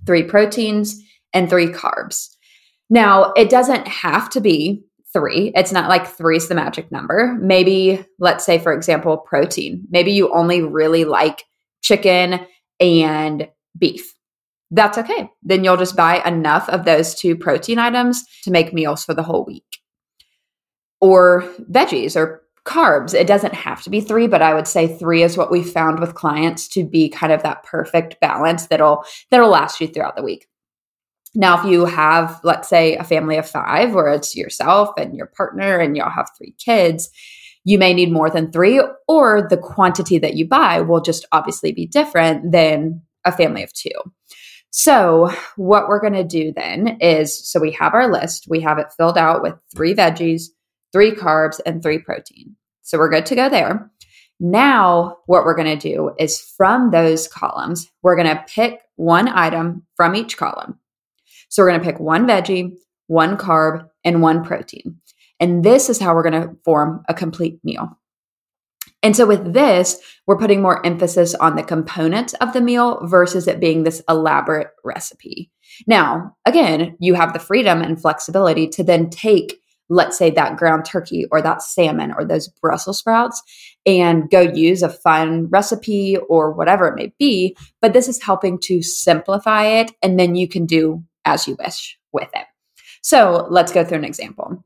Three 0.05 0.23
proteins 0.23 1.01
and 1.33 1.49
three 1.49 1.67
carbs. 1.67 2.29
Now, 2.89 3.33
it 3.33 3.49
doesn't 3.49 3.87
have 3.87 4.29
to 4.31 4.41
be 4.41 4.83
three. 5.13 5.51
It's 5.55 5.71
not 5.71 5.89
like 5.89 6.07
three 6.07 6.37
is 6.37 6.47
the 6.47 6.55
magic 6.55 6.91
number. 6.91 7.37
Maybe, 7.39 8.05
let's 8.19 8.45
say, 8.45 8.59
for 8.59 8.73
example, 8.73 9.17
protein. 9.17 9.85
Maybe 9.89 10.11
you 10.11 10.33
only 10.33 10.61
really 10.61 11.05
like 11.05 11.43
chicken 11.81 12.45
and 12.79 13.47
beef 13.77 14.13
that's 14.71 14.97
okay. 14.97 15.29
Then 15.43 15.63
you'll 15.63 15.77
just 15.77 15.95
buy 15.95 16.21
enough 16.27 16.67
of 16.69 16.85
those 16.85 17.15
two 17.15 17.35
protein 17.35 17.79
items 17.79 18.23
to 18.43 18.51
make 18.51 18.73
meals 18.73 19.03
for 19.03 19.13
the 19.13 19.23
whole 19.23 19.45
week. 19.45 19.63
Or 20.99 21.43
veggies 21.71 22.15
or 22.15 22.43
carbs. 22.65 23.13
It 23.13 23.27
doesn't 23.27 23.53
have 23.53 23.81
to 23.83 23.89
be 23.89 24.01
three, 24.01 24.27
but 24.27 24.41
I 24.41 24.53
would 24.53 24.67
say 24.67 24.97
three 24.97 25.23
is 25.23 25.37
what 25.37 25.51
we 25.51 25.63
found 25.63 25.99
with 25.99 26.15
clients 26.15 26.67
to 26.69 26.83
be 26.83 27.07
kind 27.07 27.31
of 27.31 27.43
that 27.43 27.63
perfect 27.63 28.19
balance 28.19 28.67
that'll 28.67 29.05
that'll 29.31 29.49
last 29.49 29.79
you 29.79 29.87
throughout 29.87 30.17
the 30.17 30.23
week. 30.23 30.47
Now, 31.35 31.59
if 31.59 31.69
you 31.69 31.85
have, 31.85 32.39
let's 32.43 32.67
say, 32.67 32.95
a 32.95 33.03
family 33.03 33.37
of 33.37 33.49
five 33.49 33.93
where 33.93 34.07
it's 34.13 34.35
yourself 34.35 34.89
and 34.97 35.15
your 35.15 35.27
partner 35.27 35.77
and 35.77 35.95
y'all 35.95 36.09
have 36.09 36.29
three 36.37 36.55
kids, 36.57 37.09
You 37.67 37.77
may 37.77 37.93
need 37.93 38.13
more 38.13 38.29
than 38.29 38.49
three, 38.49 38.81
or 39.09 39.45
the 39.49 39.57
quantity 39.57 40.19
that 40.19 40.35
you 40.35 40.47
buy 40.47 40.79
will 40.79 41.01
just 41.01 41.25
obviously 41.33 41.73
be 41.73 41.85
different 41.85 42.53
than 42.53 43.01
a 43.25 43.31
family 43.33 43.61
of 43.61 43.73
two. 43.73 43.91
So, 44.69 45.29
what 45.57 45.89
we're 45.89 45.99
going 45.99 46.13
to 46.13 46.23
do 46.23 46.53
then 46.55 46.97
is 47.01 47.45
so 47.45 47.59
we 47.59 47.73
have 47.73 47.93
our 47.93 48.09
list, 48.09 48.45
we 48.47 48.61
have 48.61 48.77
it 48.77 48.93
filled 48.95 49.17
out 49.17 49.41
with 49.41 49.55
three 49.75 49.93
veggies, 49.93 50.43
three 50.93 51.11
carbs, 51.11 51.59
and 51.65 51.83
three 51.83 51.99
protein. 51.99 52.55
So, 52.83 52.97
we're 52.97 53.09
good 53.09 53.25
to 53.25 53.35
go 53.35 53.49
there. 53.49 53.91
Now, 54.39 55.17
what 55.25 55.43
we're 55.43 55.55
going 55.55 55.77
to 55.77 55.93
do 55.93 56.11
is 56.17 56.39
from 56.55 56.91
those 56.91 57.27
columns, 57.27 57.91
we're 58.01 58.15
going 58.15 58.33
to 58.33 58.45
pick 58.47 58.79
one 58.95 59.27
item 59.27 59.85
from 59.97 60.15
each 60.15 60.37
column. 60.37 60.79
So, 61.49 61.63
we're 61.63 61.69
going 61.69 61.81
to 61.81 61.85
pick 61.85 61.99
one 61.99 62.27
veggie, 62.27 62.73
one 63.07 63.37
carb, 63.37 63.89
and 64.03 64.21
one 64.21 64.43
protein. 64.43 64.99
And 65.39 65.63
this 65.63 65.89
is 65.89 65.99
how 65.99 66.15
we're 66.15 66.29
going 66.29 66.41
to 66.41 66.55
form 66.63 67.03
a 67.07 67.13
complete 67.13 67.59
meal. 67.63 67.97
And 69.03 69.15
so 69.15 69.25
with 69.27 69.53
this, 69.53 69.99
we're 70.25 70.39
putting 70.39 70.61
more 70.61 70.85
emphasis 70.85 71.35
on 71.35 71.55
the 71.55 71.63
components 71.63 72.33
of 72.35 72.53
the 72.53 72.61
meal 72.61 73.05
versus 73.05 73.47
it 73.47 73.59
being 73.59 73.83
this 73.83 74.01
elaborate 74.09 74.69
recipe. 74.83 75.51
Now, 75.85 76.35
again, 76.45 76.97
you 76.99 77.13
have 77.13 77.33
the 77.33 77.39
freedom 77.39 77.81
and 77.81 78.01
flexibility 78.01 78.67
to 78.69 78.83
then 78.83 79.09
take, 79.09 79.61
let's 79.87 80.17
say, 80.17 80.31
that 80.31 80.57
ground 80.57 80.85
turkey 80.85 81.25
or 81.31 81.41
that 81.41 81.61
salmon 81.61 82.11
or 82.17 82.25
those 82.25 82.47
Brussels 82.47 82.97
sprouts 82.97 83.41
and 83.85 84.29
go 84.31 84.41
use 84.41 84.81
a 84.81 84.89
fun 84.89 85.47
recipe 85.47 86.17
or 86.17 86.51
whatever 86.51 86.87
it 86.87 86.95
may 86.95 87.13
be. 87.19 87.55
But 87.81 87.93
this 87.93 88.07
is 88.07 88.23
helping 88.23 88.59
to 88.63 88.81
simplify 88.81 89.65
it, 89.65 89.91
and 90.01 90.19
then 90.19 90.35
you 90.35 90.47
can 90.47 90.65
do 90.65 91.03
as 91.27 91.47
you 91.47 91.55
wish 91.59 91.97
with 92.11 92.29
it. 92.33 92.45
So 93.01 93.47
let's 93.49 93.71
go 93.71 93.83
through 93.83 93.99
an 93.99 94.05
example. 94.05 94.63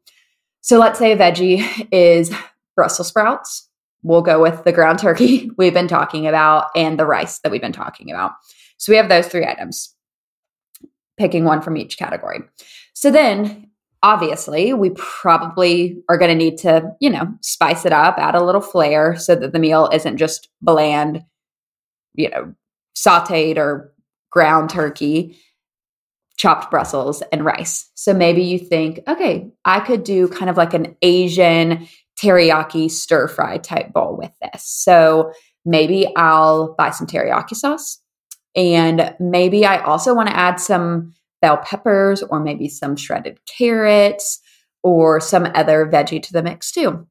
So 0.61 0.77
let's 0.77 0.99
say 0.99 1.11
a 1.11 1.17
veggie 1.17 1.87
is 1.91 2.33
Brussels 2.75 3.09
sprouts 3.09 3.69
we'll 4.03 4.21
go 4.21 4.41
with 4.41 4.63
the 4.63 4.71
ground 4.71 4.99
turkey 4.99 5.49
we've 5.57 5.73
been 5.73 5.87
talking 5.87 6.27
about 6.27 6.67
and 6.75 6.99
the 6.99 7.05
rice 7.05 7.39
that 7.39 7.51
we've 7.51 7.61
been 7.61 7.71
talking 7.71 8.11
about. 8.11 8.33
So 8.77 8.91
we 8.91 8.97
have 8.97 9.09
those 9.09 9.27
three 9.27 9.45
items, 9.45 9.93
picking 11.17 11.45
one 11.45 11.61
from 11.61 11.77
each 11.77 11.97
category. 11.97 12.39
So 12.93 13.11
then, 13.11 13.69
obviously, 14.01 14.73
we 14.73 14.91
probably 14.95 16.01
are 16.09 16.17
going 16.17 16.31
to 16.31 16.35
need 16.35 16.57
to, 16.59 16.91
you 16.99 17.09
know, 17.09 17.31
spice 17.41 17.85
it 17.85 17.93
up, 17.93 18.17
add 18.17 18.33
a 18.33 18.43
little 18.43 18.61
flair 18.61 19.15
so 19.17 19.35
that 19.35 19.53
the 19.53 19.59
meal 19.59 19.89
isn't 19.93 20.17
just 20.17 20.49
bland, 20.61 21.23
you 22.15 22.29
know, 22.29 22.53
sauteed 22.95 23.57
or 23.57 23.93
ground 24.31 24.71
turkey, 24.71 25.37
chopped 26.37 26.71
Brussels, 26.71 27.21
and 27.31 27.45
rice. 27.45 27.89
So 27.93 28.13
maybe 28.13 28.41
you 28.43 28.57
think, 28.57 28.99
okay, 29.07 29.51
I 29.63 29.79
could 29.79 30.03
do 30.03 30.27
kind 30.27 30.49
of 30.49 30.57
like 30.57 30.73
an 30.73 30.95
Asian 31.01 31.87
teriyaki 32.19 32.89
stir 32.89 33.27
fry 33.27 33.57
type 33.57 33.93
bowl 33.93 34.17
with 34.17 34.31
this. 34.41 34.63
So 34.63 35.33
maybe 35.65 36.07
I'll 36.15 36.73
buy 36.75 36.91
some 36.91 37.07
teriyaki 37.07 37.55
sauce. 37.55 37.99
And 38.55 39.15
maybe 39.19 39.65
I 39.65 39.81
also 39.83 40.13
want 40.13 40.29
to 40.29 40.35
add 40.35 40.59
some 40.59 41.13
bell 41.41 41.57
peppers 41.57 42.21
or 42.23 42.39
maybe 42.39 42.67
some 42.67 42.95
shredded 42.95 43.39
carrots 43.45 44.39
or 44.83 45.19
some 45.19 45.47
other 45.55 45.85
veggie 45.85 46.21
to 46.23 46.33
the 46.33 46.43
mix 46.43 46.71
too. 46.71 47.07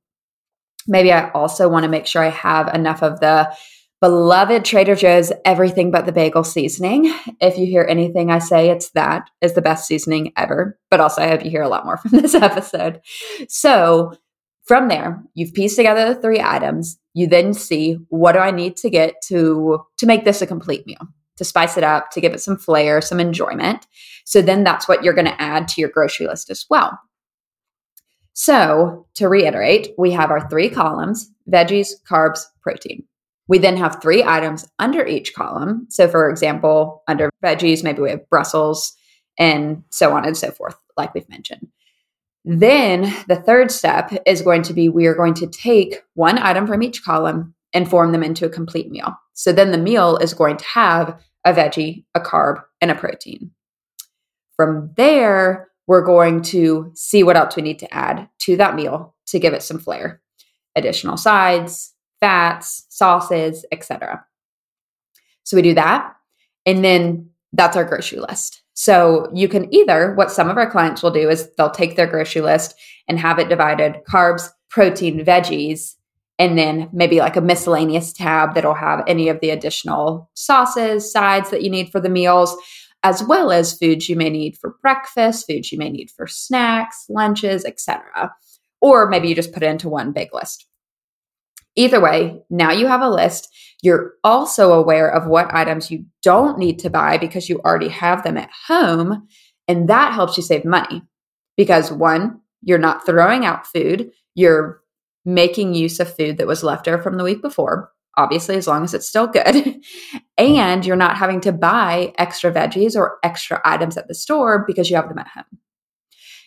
Maybe 0.87 1.13
I 1.13 1.31
also 1.31 1.69
want 1.69 1.85
to 1.85 1.89
make 1.89 2.07
sure 2.07 2.23
I 2.23 2.31
have 2.31 2.75
enough 2.75 3.03
of 3.03 3.21
the 3.21 3.55
beloved 4.01 4.65
Trader 4.65 4.95
Joe's 4.95 5.33
everything 5.45 5.91
but 5.91 6.07
the 6.07 6.13
bagel 6.13 6.45
seasoning. 6.45 7.15
If 7.41 7.59
you 7.59 7.67
hear 7.67 7.87
anything 7.89 8.31
I 8.31 8.39
say, 8.39 8.71
it's 8.71 8.91
that 8.91 9.29
is 9.41 9.55
the 9.55 9.63
best 9.63 9.87
seasoning 9.87 10.33
ever. 10.37 10.79
But 10.91 11.01
also, 11.01 11.23
I 11.23 11.29
hope 11.29 11.45
you 11.45 11.51
hear 11.51 11.63
a 11.63 11.69
lot 11.69 11.85
more 11.85 11.99
from 11.99 12.11
this 12.21 12.35
episode. 12.35 13.01
So, 13.49 14.15
from 14.65 14.89
there, 14.89 15.23
you've 15.35 15.55
pieced 15.55 15.77
together 15.77 16.15
the 16.15 16.21
three 16.21 16.41
items. 16.41 16.99
You 17.13 17.27
then 17.27 17.55
see 17.55 17.99
what 18.09 18.33
do 18.33 18.39
I 18.39 18.51
need 18.51 18.77
to 18.79 18.91
get 18.91 19.15
to 19.27 19.81
to 19.99 20.07
make 20.07 20.25
this 20.25 20.43
a 20.43 20.47
complete 20.47 20.87
meal, 20.87 21.07
to 21.37 21.45
spice 21.45 21.77
it 21.77 21.85
up, 21.85 22.11
to 22.13 22.21
give 22.21 22.33
it 22.33 22.41
some 22.41 22.57
flair, 22.57 23.01
some 23.01 23.21
enjoyment. 23.21 23.87
So 24.25 24.41
then 24.41 24.65
that's 24.65 24.87
what 24.87 25.03
you're 25.03 25.15
going 25.15 25.27
to 25.27 25.43
add 25.43 25.67
to 25.69 25.81
your 25.81 25.91
grocery 25.91 26.27
list 26.27 26.51
as 26.51 26.65
well. 26.71 26.99
So, 28.33 29.07
to 29.17 29.29
reiterate, 29.29 29.89
we 29.99 30.13
have 30.13 30.31
our 30.31 30.49
three 30.49 30.71
columns 30.71 31.31
veggies, 31.51 31.89
carbs, 32.09 32.45
protein. 32.63 33.05
We 33.51 33.59
then 33.59 33.77
have 33.79 34.01
three 34.01 34.23
items 34.23 34.65
under 34.79 35.05
each 35.05 35.35
column. 35.35 35.89
So, 35.91 36.07
for 36.07 36.31
example, 36.31 37.03
under 37.09 37.31
veggies, 37.45 37.83
maybe 37.83 38.01
we 38.01 38.11
have 38.11 38.31
Brussels 38.31 38.97
and 39.41 39.83
so 39.91 40.13
on 40.13 40.25
and 40.25 40.37
so 40.37 40.53
forth, 40.53 40.77
like 40.97 41.13
we've 41.15 41.29
mentioned. 41.29 41.67
Then 42.45 43.13
the 43.27 43.35
third 43.35 43.73
step 43.73 44.13
is 44.25 44.41
going 44.41 44.63
to 44.63 44.73
be 44.73 44.89
we 44.89 45.07
are 45.07 45.17
going 45.17 45.35
to 45.35 45.49
take 45.49 45.97
one 46.15 46.39
item 46.39 46.69
from 46.69 46.81
each 46.81 47.03
column 47.03 47.57
and 47.73 47.91
form 47.91 48.13
them 48.13 48.23
into 48.23 48.47
a 48.47 48.51
complete 48.51 48.89
meal. 48.89 49.17
So 49.33 49.53
then 49.53 49.73
the 49.73 49.79
meal 49.79 50.17
is 50.19 50.33
going 50.33 50.57
to 50.57 50.65
have 50.67 51.21
a 51.45 51.53
veggie, 51.53 52.05
a 52.15 52.21
carb, 52.21 52.63
and 52.81 52.93
a 52.93 52.95
protein. 52.95 53.51
From 54.55 54.93
there, 54.97 55.71
we're 55.89 56.05
going 56.05 56.43
to 56.43 56.93
see 56.95 57.25
what 57.25 57.37
else 57.37 57.57
we 57.57 57.63
need 57.63 57.81
to 57.81 57.93
add 57.93 58.29
to 58.43 58.57
that 58.59 58.77
meal 58.77 59.17
to 59.27 59.41
give 59.41 59.55
it 59.55 59.65
some 59.65 59.81
flair. 59.81 60.23
Additional 60.77 61.17
sides, 61.17 61.93
fats, 62.21 62.87
sauces, 62.89 63.65
etc. 63.73 64.25
So 65.43 65.57
we 65.57 65.63
do 65.63 65.75
that. 65.75 66.15
And 66.67 66.85
then 66.85 67.31
that's 67.53 67.77
our 67.77 67.85
grocery 67.85 68.21
list. 68.21 68.63
So 68.75 69.31
you 69.35 69.49
can 69.49 69.73
either, 69.75 70.15
what 70.15 70.31
some 70.31 70.49
of 70.49 70.57
our 70.57 70.71
clients 70.71 71.03
will 71.03 71.11
do 71.11 71.29
is 71.29 71.51
they'll 71.57 71.71
take 71.71 71.97
their 71.97 72.07
grocery 72.07 72.43
list 72.43 72.75
and 73.09 73.19
have 73.19 73.39
it 73.39 73.49
divided 73.49 73.97
carbs, 74.09 74.49
protein, 74.69 75.25
veggies, 75.25 75.97
and 76.39 76.57
then 76.57 76.89
maybe 76.93 77.19
like 77.19 77.37
a 77.37 77.43
miscellaneous 77.43 78.15
tab 78.15 78.55
that'll 78.55 78.73
have 78.73 79.05
any 79.07 79.29
of 79.29 79.41
the 79.41 79.51
additional 79.51 80.31
sauces, 80.35 81.13
sides 81.13 81.51
that 81.51 81.63
you 81.63 81.69
need 81.69 81.91
for 81.93 82.01
the 82.01 82.09
meals, 82.09 82.57
as 83.03 83.23
well 83.23 83.51
as 83.53 83.77
foods 83.77 84.09
you 84.09 84.17
may 84.17 84.31
need 84.31 84.57
for 84.57 84.77
breakfast, 84.81 85.47
foods 85.47 85.71
you 85.71 85.79
may 85.79 85.91
need 85.91 86.11
for 86.11 86.27
snacks, 86.27 87.05
lunches, 87.11 87.67
etc. 87.67 88.33
Or 88.81 89.09
maybe 89.09 89.29
you 89.29 89.35
just 89.35 89.53
put 89.53 89.63
it 89.63 89.67
into 89.67 89.91
one 89.91 90.13
big 90.13 90.33
list. 90.33 90.67
Either 91.81 91.99
way, 91.99 92.43
now 92.51 92.71
you 92.71 92.87
have 92.89 93.01
a 93.01 93.09
list. 93.09 93.49
You're 93.83 94.13
also 94.23 94.75
aware 94.75 95.09
of 95.09 95.27
what 95.27 95.55
items 95.55 95.91
you 95.91 96.05
don't 96.23 96.59
need 96.59 96.79
to 96.81 96.91
buy 96.91 97.17
because 97.17 97.49
you 97.49 97.59
already 97.61 97.89
have 97.89 98.23
them 98.23 98.37
at 98.37 98.51
home. 98.67 99.27
And 99.67 99.89
that 99.89 100.13
helps 100.13 100.37
you 100.37 100.43
save 100.43 100.67
money 100.67 101.01
because 101.57 101.91
one, 101.91 102.43
you're 102.61 102.77
not 102.77 103.07
throwing 103.07 103.47
out 103.47 103.67
food, 103.67 104.11
you're 104.35 104.83
making 105.25 105.73
use 105.73 105.99
of 106.01 106.15
food 106.15 106.37
that 106.37 106.47
was 106.47 106.63
left 106.63 106.87
over 106.87 107.03
from 107.03 107.17
the 107.17 107.25
week 107.25 107.41
before, 107.41 107.91
obviously, 108.15 108.57
as 108.57 108.67
long 108.67 108.85
as 108.85 108.93
it's 108.93 109.09
still 109.09 109.27
good. 109.27 109.83
and 110.37 110.85
you're 110.85 110.97
not 110.97 111.17
having 111.17 111.41
to 111.41 111.51
buy 111.51 112.13
extra 112.19 112.53
veggies 112.53 112.95
or 112.95 113.17
extra 113.23 113.59
items 113.65 113.97
at 113.97 114.07
the 114.07 114.15
store 114.15 114.65
because 114.67 114.91
you 114.91 114.97
have 114.97 115.09
them 115.09 115.19
at 115.19 115.29
home. 115.29 115.59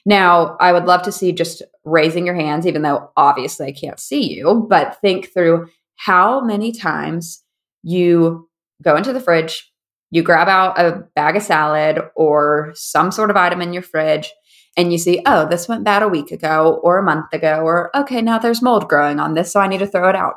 Now, 0.06 0.58
I 0.60 0.74
would 0.74 0.86
love 0.86 1.04
to 1.04 1.12
see 1.12 1.32
just 1.32 1.62
raising 1.86 2.26
your 2.26 2.36
hands, 2.36 2.68
even 2.68 2.82
though 2.82 3.10
obviously 3.16 3.68
I 3.68 3.72
can't 3.72 4.00
see 4.00 4.34
you, 4.34 4.66
but 4.70 5.00
think 5.02 5.34
through 5.34 5.68
how 5.96 6.42
many 6.42 6.72
times 6.72 7.42
you 7.84 8.50
go 8.82 8.96
into 8.96 9.14
the 9.14 9.22
fridge, 9.22 9.72
you 10.12 10.22
grab 10.22 10.48
out 10.48 10.80
a 10.80 11.04
bag 11.16 11.38
of 11.38 11.44
salad 11.44 12.00
or 12.16 12.72
some 12.76 13.12
sort 13.12 13.30
of 13.30 13.38
item 13.38 13.62
in 13.62 13.74
your 13.74 13.82
fridge, 13.82 14.32
and 14.76 14.92
you 14.92 14.98
see, 14.98 15.22
oh, 15.26 15.48
this 15.48 15.68
went 15.68 15.84
bad 15.84 16.04
a 16.04 16.08
week 16.08 16.32
ago 16.32 16.80
or 16.84 16.98
a 16.98 17.04
month 17.04 17.32
ago, 17.32 17.62
or 17.62 17.96
okay, 17.96 18.22
now 18.22 18.40
there's 18.40 18.62
mold 18.62 18.90
growing 18.90 19.20
on 19.20 19.34
this, 19.34 19.52
so 19.52 19.60
I 19.60 19.68
need 19.68 19.80
to 19.80 19.88
throw 19.88 20.10
it 20.10 20.16
out. 20.16 20.36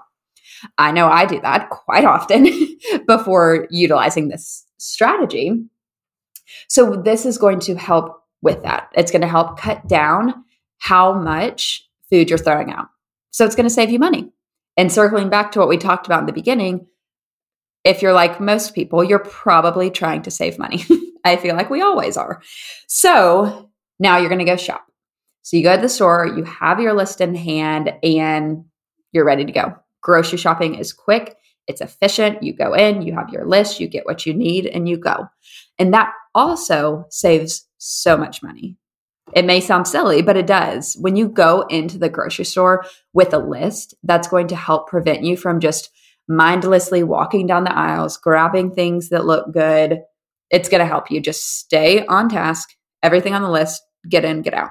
I 0.79 0.93
know 0.93 1.09
I 1.09 1.27
do 1.27 1.41
that 1.41 1.71
quite 1.71 2.05
often 2.05 2.47
before 3.07 3.67
utilizing 3.71 4.29
this 4.29 4.65
strategy. 4.79 5.53
So, 6.69 6.97
this 6.97 7.27
is 7.27 7.39
going 7.39 7.61
to 7.61 7.75
help 7.75 8.23
with 8.47 8.63
that. 8.63 8.89
It's 8.95 9.11
going 9.11 9.21
to 9.21 9.29
help 9.29 9.59
cut 9.59 9.87
down 9.87 10.45
how 10.79 11.13
much 11.13 11.87
food 12.09 12.31
you're 12.31 12.39
throwing 12.39 12.73
out. 12.73 12.87
So 13.33 13.45
it's 13.45 13.57
going 13.57 13.69
to 13.69 13.75
save 13.75 13.91
you 13.91 13.99
money. 13.99 14.33
And 14.79 14.91
circling 14.91 15.29
back 15.29 15.53
to 15.53 15.59
what 15.59 15.69
we 15.69 15.77
talked 15.77 16.07
about 16.07 16.21
in 16.21 16.27
the 16.27 16.33
beginning, 16.33 16.87
if 17.85 18.03
you're 18.03 18.13
like 18.13 18.41
most 18.41 18.75
people, 18.75 19.05
you're 19.05 19.19
probably 19.19 19.91
trying 19.91 20.23
to 20.23 20.31
save 20.31 20.59
money. 20.59 20.85
I 21.25 21.37
feel 21.37 21.57
like 21.57 21.71
we 21.71 21.83
always 21.83 22.17
are. 22.17 22.41
So 22.87 23.71
now 23.99 24.19
you're 24.19 24.29
going 24.29 24.39
to 24.39 24.45
go 24.45 24.57
shop. 24.57 24.87
So 25.43 25.57
you 25.57 25.63
go 25.63 25.77
to 25.77 25.83
the 25.83 25.89
store, 25.89 26.27
you 26.27 26.45
have 26.45 26.81
your 26.81 26.95
list 26.95 27.21
in 27.21 27.35
hand, 27.35 27.93
and 28.03 28.65
you're 29.13 29.25
ready 29.25 29.45
to 29.45 29.53
go. 29.53 29.77
Grocery 30.03 30.39
shopping 30.39 30.75
is 30.75 30.93
quick, 30.93 31.37
it's 31.67 31.81
efficient. 31.81 32.43
You 32.43 32.53
go 32.53 32.75
in, 32.75 33.03
you 33.03 33.15
have 33.15 33.31
your 33.31 33.45
list, 33.45 33.81
you 33.81 33.89
get 33.89 34.07
what 34.07 34.27
you 34.27 34.35
need, 34.35 34.67
and 34.67 34.89
you 34.89 34.97
go. 34.97 35.29
And 35.79 35.93
that 35.95 36.13
also 36.35 37.07
saves 37.11 37.66
so 37.87 38.17
much 38.17 38.43
money. 38.43 38.77
It 39.35 39.45
may 39.45 39.61
sound 39.61 39.89
silly, 39.89 40.23
but 40.23 40.37
it 40.37 40.47
does. 40.47 40.97
When 41.01 41.17
you 41.17 41.29
go 41.29 41.63
into 41.63 41.99
the 41.99 42.09
grocery 42.09 42.45
store 42.45 42.85
with 43.13 43.35
a 43.35 43.39
list, 43.39 43.95
that's 44.05 44.29
going 44.29 44.49
to 44.49 44.57
help 44.57 44.89
prevent 44.89 45.23
you 45.23 45.37
from 45.37 45.61
just 45.61 45.91
mindlessly 46.29 47.03
walking 47.03 47.47
down 47.47 47.65
the 47.65 47.77
aisles, 47.77 48.17
grabbing 48.17 48.73
things 48.73 49.09
that 49.09 49.27
look 49.27 49.53
good. 49.53 50.01
It's 50.51 50.69
going 50.69 50.81
to 50.81 50.87
help 50.87 51.11
you 51.11 51.21
just 51.21 51.59
stay 51.59 52.07
on 52.07 52.29
task, 52.29 52.71
everything 53.03 53.35
on 53.35 53.43
the 53.43 53.51
list, 53.51 53.83
get 54.09 54.25
in, 54.25 54.43
get 54.43 54.55
out. 54.55 54.71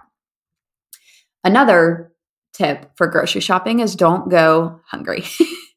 Another 1.43 2.13
tip 2.53 2.91
for 2.95 3.07
grocery 3.07 3.41
shopping 3.41 3.81
is 3.81 3.95
don't 3.95 4.29
go 4.29 4.79
hungry. 4.87 5.25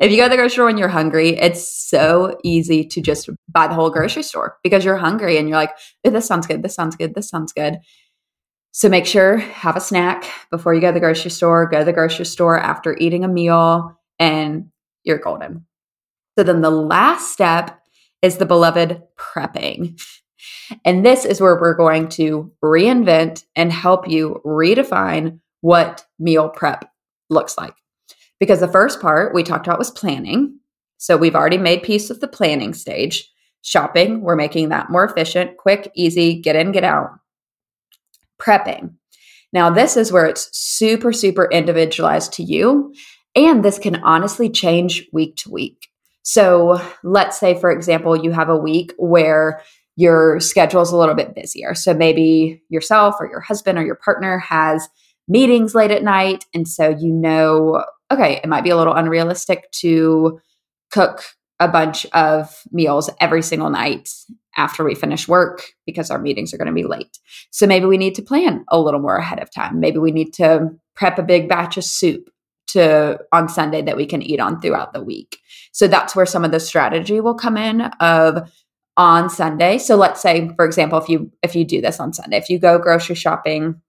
if 0.00 0.10
you 0.10 0.16
go 0.16 0.24
to 0.24 0.30
the 0.30 0.36
grocery 0.36 0.50
store 0.50 0.66
when 0.66 0.78
you're 0.78 0.88
hungry, 0.88 1.30
it's 1.30 1.68
so 1.88 2.38
easy 2.44 2.84
to 2.84 3.00
just 3.00 3.28
buy 3.48 3.66
the 3.66 3.74
whole 3.74 3.90
grocery 3.90 4.22
store 4.22 4.58
because 4.62 4.84
you're 4.84 4.96
hungry 4.96 5.38
and 5.38 5.48
you're 5.48 5.58
like, 5.58 5.74
oh, 6.04 6.10
this 6.10 6.26
sounds 6.26 6.46
good, 6.46 6.62
this 6.62 6.74
sounds 6.74 6.96
good, 6.96 7.14
this 7.14 7.28
sounds 7.28 7.52
good. 7.52 7.78
So 8.72 8.88
make 8.88 9.06
sure 9.06 9.38
have 9.38 9.76
a 9.76 9.80
snack 9.80 10.30
before 10.50 10.74
you 10.74 10.80
go 10.80 10.88
to 10.88 10.92
the 10.92 11.00
grocery 11.00 11.30
store. 11.30 11.68
Go 11.68 11.80
to 11.80 11.84
the 11.84 11.92
grocery 11.92 12.26
store 12.26 12.58
after 12.58 12.96
eating 12.96 13.24
a 13.24 13.28
meal, 13.28 13.98
and 14.18 14.70
you're 15.04 15.18
golden. 15.18 15.66
So 16.38 16.44
then 16.44 16.60
the 16.60 16.70
last 16.70 17.32
step 17.32 17.80
is 18.22 18.36
the 18.36 18.46
beloved 18.46 19.02
prepping. 19.18 20.00
And 20.84 21.04
this 21.04 21.24
is 21.24 21.40
where 21.40 21.58
we're 21.60 21.74
going 21.74 22.08
to 22.10 22.52
reinvent 22.62 23.44
and 23.56 23.72
help 23.72 24.08
you 24.08 24.40
redefine 24.44 25.40
what 25.60 26.04
meal 26.18 26.48
prep 26.48 26.88
looks 27.30 27.56
like. 27.58 27.74
Because 28.40 28.60
the 28.60 28.68
first 28.68 29.00
part 29.00 29.34
we 29.34 29.42
talked 29.42 29.66
about 29.66 29.78
was 29.78 29.90
planning. 29.90 30.58
So 30.98 31.16
we've 31.16 31.34
already 31.34 31.58
made 31.58 31.82
peace 31.82 32.08
with 32.08 32.20
the 32.20 32.28
planning 32.28 32.74
stage. 32.74 33.30
Shopping, 33.62 34.20
we're 34.20 34.36
making 34.36 34.68
that 34.68 34.90
more 34.90 35.04
efficient, 35.04 35.56
quick, 35.56 35.90
easy, 35.94 36.40
get 36.40 36.56
in, 36.56 36.72
get 36.72 36.84
out. 36.84 37.10
Prepping. 38.40 38.94
Now, 39.52 39.70
this 39.70 39.96
is 39.96 40.12
where 40.12 40.26
it's 40.26 40.48
super, 40.56 41.12
super 41.12 41.48
individualized 41.50 42.32
to 42.34 42.42
you. 42.42 42.94
And 43.34 43.64
this 43.64 43.78
can 43.78 43.96
honestly 43.96 44.50
change 44.50 45.08
week 45.12 45.36
to 45.36 45.50
week. 45.50 45.88
So 46.22 46.80
let's 47.02 47.38
say, 47.38 47.58
for 47.58 47.70
example, 47.70 48.16
you 48.16 48.32
have 48.32 48.48
a 48.48 48.56
week 48.56 48.92
where 48.98 49.62
your 49.96 50.38
schedule 50.40 50.82
is 50.82 50.90
a 50.90 50.96
little 50.96 51.14
bit 51.14 51.34
busier. 51.34 51.74
So 51.74 51.94
maybe 51.94 52.62
yourself 52.68 53.16
or 53.18 53.28
your 53.28 53.40
husband 53.40 53.78
or 53.78 53.84
your 53.84 53.96
partner 53.96 54.38
has 54.38 54.88
meetings 55.26 55.74
late 55.74 55.90
at 55.90 56.02
night. 56.02 56.44
And 56.54 56.68
so 56.68 56.90
you 56.90 57.12
know, 57.12 57.84
okay, 58.10 58.40
it 58.42 58.48
might 58.48 58.64
be 58.64 58.70
a 58.70 58.76
little 58.76 58.94
unrealistic 58.94 59.70
to 59.72 60.40
cook 60.90 61.22
a 61.60 61.68
bunch 61.68 62.06
of 62.12 62.62
meals 62.70 63.10
every 63.20 63.42
single 63.42 63.70
night 63.70 64.08
after 64.56 64.84
we 64.84 64.94
finish 64.94 65.28
work 65.28 65.62
because 65.86 66.10
our 66.10 66.18
meetings 66.18 66.52
are 66.52 66.58
going 66.58 66.68
to 66.68 66.72
be 66.72 66.84
late. 66.84 67.18
So 67.50 67.66
maybe 67.66 67.86
we 67.86 67.98
need 67.98 68.14
to 68.16 68.22
plan 68.22 68.64
a 68.68 68.80
little 68.80 69.00
more 69.00 69.16
ahead 69.16 69.40
of 69.40 69.50
time. 69.50 69.80
Maybe 69.80 69.98
we 69.98 70.12
need 70.12 70.32
to 70.34 70.70
prep 70.94 71.18
a 71.18 71.22
big 71.22 71.48
batch 71.48 71.76
of 71.76 71.84
soup 71.84 72.30
to 72.68 73.18
on 73.32 73.48
Sunday 73.48 73.82
that 73.82 73.96
we 73.96 74.06
can 74.06 74.22
eat 74.22 74.40
on 74.40 74.60
throughout 74.60 74.92
the 74.92 75.02
week. 75.02 75.38
So 75.72 75.88
that's 75.88 76.14
where 76.14 76.26
some 76.26 76.44
of 76.44 76.50
the 76.50 76.60
strategy 76.60 77.20
will 77.20 77.34
come 77.34 77.56
in 77.56 77.82
of 78.00 78.50
on 78.96 79.30
Sunday. 79.30 79.78
So 79.78 79.96
let's 79.96 80.20
say 80.20 80.50
for 80.54 80.64
example 80.64 80.98
if 80.98 81.08
you 81.08 81.30
if 81.42 81.54
you 81.56 81.64
do 81.64 81.80
this 81.80 82.00
on 82.00 82.12
Sunday, 82.12 82.36
if 82.36 82.50
you 82.50 82.58
go 82.58 82.78
grocery 82.78 83.14
shopping, 83.14 83.80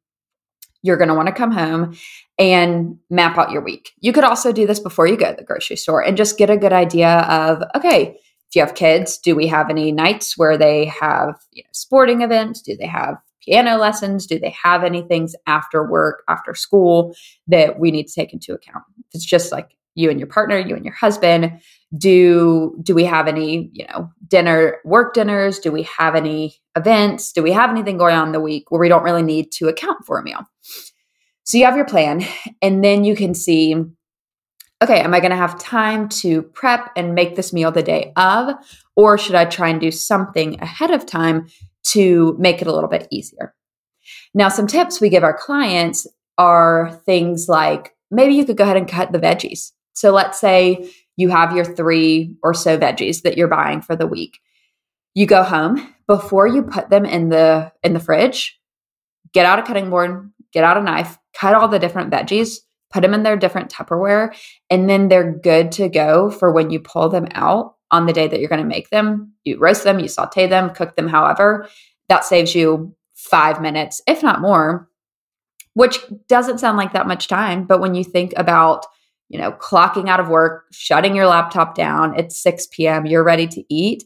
you're 0.81 0.97
going 0.97 1.09
to 1.09 1.15
want 1.15 1.27
to 1.27 1.33
come 1.33 1.51
home 1.51 1.95
and 2.37 2.97
map 3.09 3.37
out 3.37 3.51
your 3.51 3.61
week. 3.61 3.91
You 3.99 4.13
could 4.13 4.23
also 4.23 4.51
do 4.51 4.65
this 4.65 4.79
before 4.79 5.07
you 5.07 5.17
go 5.17 5.31
to 5.31 5.35
the 5.37 5.43
grocery 5.43 5.75
store 5.75 6.03
and 6.03 6.17
just 6.17 6.37
get 6.37 6.49
a 6.49 6.57
good 6.57 6.73
idea 6.73 7.19
of 7.21 7.63
okay, 7.75 8.17
if 8.49 8.55
you 8.55 8.61
have 8.61 8.73
kids, 8.73 9.17
do 9.17 9.35
we 9.35 9.47
have 9.47 9.69
any 9.69 9.91
nights 9.91 10.37
where 10.37 10.57
they 10.57 10.85
have, 10.85 11.39
you 11.51 11.63
know, 11.63 11.69
sporting 11.71 12.21
events? 12.21 12.61
Do 12.61 12.75
they 12.75 12.87
have 12.87 13.17
piano 13.45 13.77
lessons? 13.77 14.25
Do 14.25 14.39
they 14.39 14.55
have 14.63 14.83
any 14.83 15.03
things 15.03 15.35
after 15.45 15.87
work, 15.87 16.23
after 16.27 16.55
school 16.55 17.15
that 17.47 17.79
we 17.79 17.91
need 17.91 18.07
to 18.07 18.13
take 18.13 18.33
into 18.33 18.53
account? 18.53 18.83
It's 19.13 19.25
just 19.25 19.51
like 19.51 19.75
you 19.93 20.09
and 20.09 20.19
your 20.19 20.27
partner, 20.27 20.57
you 20.57 20.75
and 20.75 20.83
your 20.83 20.95
husband. 20.95 21.61
Do 21.97 22.77
do 22.83 22.93
we 22.93 23.05
have 23.05 23.27
any, 23.27 23.69
you 23.73 23.85
know, 23.87 24.11
dinner 24.27 24.77
work 24.85 25.13
dinners? 25.13 25.59
Do 25.59 25.71
we 25.71 25.83
have 25.83 26.15
any 26.15 26.55
events? 26.75 27.31
Do 27.31 27.41
we 27.41 27.51
have 27.51 27.69
anything 27.69 27.97
going 27.97 28.15
on 28.15 28.27
in 28.27 28.33
the 28.33 28.39
week 28.39 28.69
where 28.69 28.79
we 28.79 28.89
don't 28.89 29.03
really 29.03 29.23
need 29.23 29.51
to 29.53 29.67
account 29.67 30.05
for 30.05 30.19
a 30.19 30.23
meal? 30.23 30.45
So 31.43 31.57
you 31.57 31.65
have 31.65 31.75
your 31.75 31.85
plan 31.85 32.23
and 32.61 32.83
then 32.83 33.03
you 33.03 33.15
can 33.15 33.33
see 33.33 33.75
okay, 34.81 35.01
am 35.01 35.13
I 35.13 35.19
going 35.19 35.31
to 35.31 35.35
have 35.35 35.59
time 35.59 36.07
to 36.07 36.41
prep 36.41 36.89
and 36.95 37.13
make 37.13 37.35
this 37.35 37.51
meal 37.51 37.69
the 37.69 37.83
day 37.83 38.13
of 38.15 38.53
or 38.95 39.17
should 39.17 39.35
I 39.35 39.43
try 39.43 39.67
and 39.67 39.81
do 39.81 39.91
something 39.91 40.57
ahead 40.61 40.91
of 40.91 41.05
time 41.05 41.47
to 41.83 42.35
make 42.39 42.61
it 42.61 42.67
a 42.67 42.73
little 42.73 42.89
bit 42.89 43.07
easier. 43.11 43.53
Now, 44.33 44.49
some 44.49 44.67
tips 44.67 45.01
we 45.01 45.09
give 45.09 45.23
our 45.23 45.37
clients 45.37 46.07
are 46.37 47.01
things 47.05 47.47
like 47.49 47.95
maybe 48.11 48.33
you 48.33 48.45
could 48.45 48.57
go 48.57 48.63
ahead 48.63 48.77
and 48.77 48.87
cut 48.87 49.11
the 49.11 49.19
veggies. 49.19 49.71
So 49.93 50.11
let's 50.11 50.39
say 50.39 50.89
you 51.19 51.27
have 51.27 51.53
your 51.53 51.65
three 51.65 52.33
or 52.41 52.53
so 52.53 52.77
veggies 52.77 53.23
that 53.23 53.37
you're 53.37 53.49
buying 53.49 53.81
for 53.81 53.93
the 53.93 54.07
week. 54.07 54.39
You 55.13 55.25
go 55.25 55.43
home 55.43 55.93
before 56.07 56.47
you 56.47 56.63
put 56.63 56.89
them 56.89 57.03
in 57.03 57.27
the 57.27 57.73
in 57.83 57.91
the 57.93 57.99
fridge, 57.99 58.57
get 59.33 59.45
out 59.45 59.59
a 59.59 59.63
cutting 59.63 59.89
board, 59.89 60.31
get 60.53 60.63
out 60.63 60.77
a 60.77 60.81
knife, 60.81 61.17
cut 61.33 61.55
all 61.55 61.67
the 61.67 61.77
different 61.77 62.09
veggies, 62.09 62.59
put 62.89 63.01
them 63.01 63.13
in 63.13 63.23
their 63.23 63.35
different 63.35 63.69
Tupperware, 63.69 64.33
and 64.69 64.89
then 64.89 65.09
they're 65.09 65.33
good 65.33 65.73
to 65.73 65.89
go 65.89 66.31
for 66.31 66.53
when 66.53 66.69
you 66.69 66.79
pull 66.79 67.09
them 67.09 67.27
out 67.31 67.75
on 67.91 68.05
the 68.05 68.13
day 68.13 68.29
that 68.29 68.39
you're 68.39 68.47
going 68.47 68.61
to 68.61 68.67
make 68.67 68.89
them. 68.89 69.33
You 69.43 69.59
roast 69.59 69.83
them, 69.83 69.99
you 69.99 70.07
saute 70.07 70.47
them, 70.47 70.69
cook 70.69 70.95
them 70.95 71.09
however. 71.09 71.67
That 72.07 72.23
saves 72.23 72.55
you 72.55 72.95
five 73.13 73.61
minutes, 73.61 74.01
if 74.07 74.23
not 74.23 74.39
more, 74.39 74.87
which 75.73 75.99
doesn't 76.29 76.59
sound 76.59 76.77
like 76.77 76.93
that 76.93 77.07
much 77.07 77.27
time. 77.27 77.65
But 77.65 77.81
when 77.81 77.93
you 77.93 78.05
think 78.05 78.31
about, 78.37 78.85
you 79.29 79.39
know, 79.39 79.51
clocking 79.51 80.09
out 80.09 80.19
of 80.19 80.27
work, 80.27 80.65
shutting 80.71 81.15
your 81.15 81.27
laptop 81.27 81.75
down, 81.75 82.17
it's 82.17 82.41
6 82.41 82.67
p.m., 82.71 83.05
you're 83.05 83.23
ready 83.23 83.47
to 83.47 83.63
eat, 83.73 84.03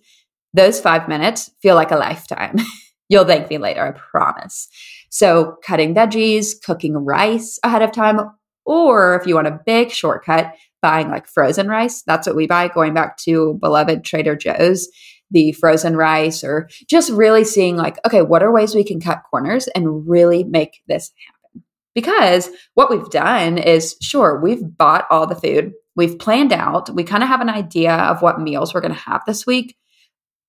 those 0.54 0.80
five 0.80 1.08
minutes 1.08 1.50
feel 1.62 1.76
like 1.76 1.92
a 1.92 1.98
lifetime. 1.98 2.58
You'll 3.10 3.26
thank 3.26 3.50
me 3.50 3.58
later, 3.58 3.86
I 3.86 3.92
promise. 3.92 4.68
So, 5.10 5.58
cutting 5.64 5.94
veggies, 5.94 6.62
cooking 6.64 6.96
rice 6.96 7.60
ahead 7.64 7.82
of 7.82 7.92
time, 7.92 8.20
or 8.66 9.16
if 9.16 9.28
you 9.28 9.36
want 9.36 9.48
a 9.48 9.60
big 9.66 9.92
shortcut, 9.92 10.54
buying 10.82 11.10
like 11.10 11.28
frozen 11.28 11.68
rice. 11.68 12.04
That's 12.04 12.28
what 12.28 12.36
we 12.36 12.46
buy, 12.46 12.68
going 12.68 12.94
back 12.94 13.18
to 13.20 13.58
beloved 13.62 14.04
Trader 14.04 14.36
Joe's, 14.36 14.88
the 15.32 15.54
frozen 15.54 15.96
rice, 15.96 16.44
or 16.44 16.70
just 16.90 17.10
really 17.12 17.44
seeing 17.44 17.78
like, 17.78 17.98
okay, 18.06 18.22
what 18.22 18.44
are 18.44 18.52
ways 18.52 18.76
we 18.76 18.84
can 18.84 19.00
cut 19.00 19.24
corners 19.30 19.68
and 19.70 20.08
really 20.08 20.44
make 20.44 20.82
this 20.88 21.12
happen? 21.26 21.33
Because 21.96 22.50
what 22.74 22.90
we've 22.90 23.10
done 23.10 23.58
is, 23.58 23.96
sure, 24.02 24.40
we've 24.42 24.64
bought 24.78 25.06
all 25.10 25.28
the 25.28 25.36
food, 25.36 25.74
we've 25.96 26.18
planned 26.18 26.54
out, 26.54 26.94
we 26.94 27.04
kind 27.04 27.24
of 27.24 27.30
have 27.30 27.42
an 27.42 27.50
idea 27.50 27.94
of 27.94 28.22
what 28.22 28.40
meals 28.40 28.74
we're 28.74 28.82
going 28.82 28.94
to 28.94 29.00
have 29.00 29.22
this 29.26 29.46
week. 29.46 29.78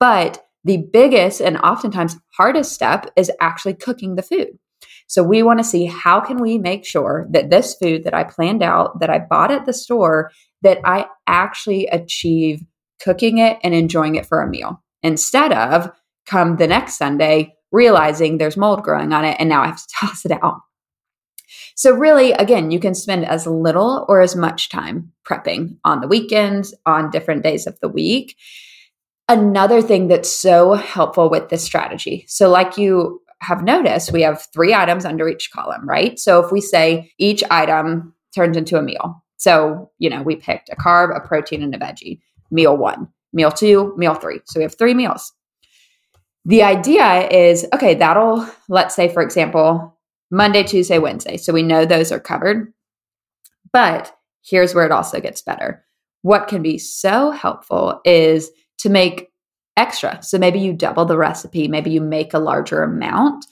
But 0.00 0.42
the 0.64 0.78
biggest 0.78 1.40
and 1.40 1.58
oftentimes 1.58 2.16
hardest 2.36 2.72
step 2.72 3.10
is 3.16 3.30
actually 3.40 3.74
cooking 3.74 4.14
the 4.14 4.22
food. 4.22 4.58
So 5.06 5.22
we 5.22 5.42
want 5.42 5.58
to 5.58 5.64
see 5.64 5.84
how 5.84 6.20
can 6.20 6.38
we 6.38 6.58
make 6.58 6.86
sure 6.86 7.26
that 7.30 7.50
this 7.50 7.74
food 7.74 8.04
that 8.04 8.14
I 8.14 8.24
planned 8.24 8.62
out, 8.62 9.00
that 9.00 9.10
I 9.10 9.18
bought 9.18 9.50
at 9.50 9.66
the 9.66 9.74
store, 9.74 10.30
that 10.62 10.78
I 10.84 11.06
actually 11.26 11.86
achieve 11.88 12.64
cooking 13.02 13.38
it 13.38 13.58
and 13.62 13.74
enjoying 13.74 14.14
it 14.16 14.24
for 14.26 14.40
a 14.40 14.48
meal 14.48 14.82
instead 15.02 15.52
of 15.52 15.90
come 16.26 16.56
the 16.56 16.66
next 16.66 16.96
Sunday 16.96 17.54
realizing 17.70 18.38
there's 18.38 18.56
mold 18.56 18.82
growing 18.82 19.12
on 19.12 19.24
it 19.24 19.36
and 19.38 19.48
now 19.48 19.62
I 19.62 19.66
have 19.66 19.76
to 19.76 19.94
toss 20.00 20.24
it 20.24 20.32
out. 20.32 20.60
So, 21.74 21.92
really, 21.92 22.32
again, 22.32 22.70
you 22.70 22.78
can 22.78 22.94
spend 22.94 23.24
as 23.26 23.46
little 23.46 24.06
or 24.08 24.20
as 24.20 24.36
much 24.36 24.68
time 24.68 25.12
prepping 25.28 25.76
on 25.84 26.00
the 26.00 26.08
weekends, 26.08 26.74
on 26.86 27.10
different 27.10 27.42
days 27.42 27.66
of 27.66 27.78
the 27.80 27.88
week. 27.88 28.36
Another 29.28 29.82
thing 29.82 30.08
that's 30.08 30.30
so 30.30 30.74
helpful 30.74 31.30
with 31.30 31.48
this 31.48 31.64
strategy. 31.64 32.24
So, 32.28 32.48
like 32.48 32.78
you 32.78 33.20
have 33.40 33.62
noticed, 33.62 34.12
we 34.12 34.22
have 34.22 34.46
three 34.52 34.74
items 34.74 35.04
under 35.04 35.28
each 35.28 35.50
column, 35.50 35.88
right? 35.88 36.18
So 36.18 36.42
if 36.44 36.50
we 36.50 36.60
say 36.60 37.12
each 37.18 37.42
item 37.50 38.14
turns 38.34 38.56
into 38.56 38.78
a 38.78 38.82
meal. 38.82 39.22
So, 39.36 39.90
you 39.98 40.10
know, 40.10 40.22
we 40.22 40.36
picked 40.36 40.70
a 40.70 40.76
carb, 40.76 41.14
a 41.14 41.26
protein, 41.26 41.62
and 41.62 41.74
a 41.74 41.78
veggie. 41.78 42.20
Meal 42.50 42.76
one, 42.76 43.08
meal 43.32 43.50
two, 43.50 43.94
meal 43.96 44.14
three. 44.14 44.40
So 44.46 44.60
we 44.60 44.64
have 44.64 44.76
three 44.76 44.94
meals. 44.94 45.32
The 46.44 46.62
idea 46.62 47.28
is 47.28 47.66
okay, 47.74 47.94
that'll, 47.94 48.46
let's 48.68 48.94
say, 48.94 49.08
for 49.08 49.22
example, 49.22 49.93
Monday, 50.34 50.64
Tuesday, 50.64 50.98
Wednesday. 50.98 51.36
So 51.36 51.52
we 51.52 51.62
know 51.62 51.84
those 51.84 52.10
are 52.10 52.20
covered. 52.20 52.72
But 53.72 54.12
here's 54.44 54.74
where 54.74 54.84
it 54.84 54.92
also 54.92 55.20
gets 55.20 55.42
better. 55.42 55.84
What 56.22 56.48
can 56.48 56.62
be 56.62 56.78
so 56.78 57.30
helpful 57.30 58.00
is 58.04 58.50
to 58.78 58.88
make 58.88 59.30
extra. 59.76 60.22
So 60.22 60.38
maybe 60.38 60.58
you 60.58 60.72
double 60.72 61.04
the 61.04 61.16
recipe, 61.16 61.68
maybe 61.68 61.90
you 61.90 62.00
make 62.00 62.34
a 62.34 62.38
larger 62.38 62.82
amount. 62.82 63.46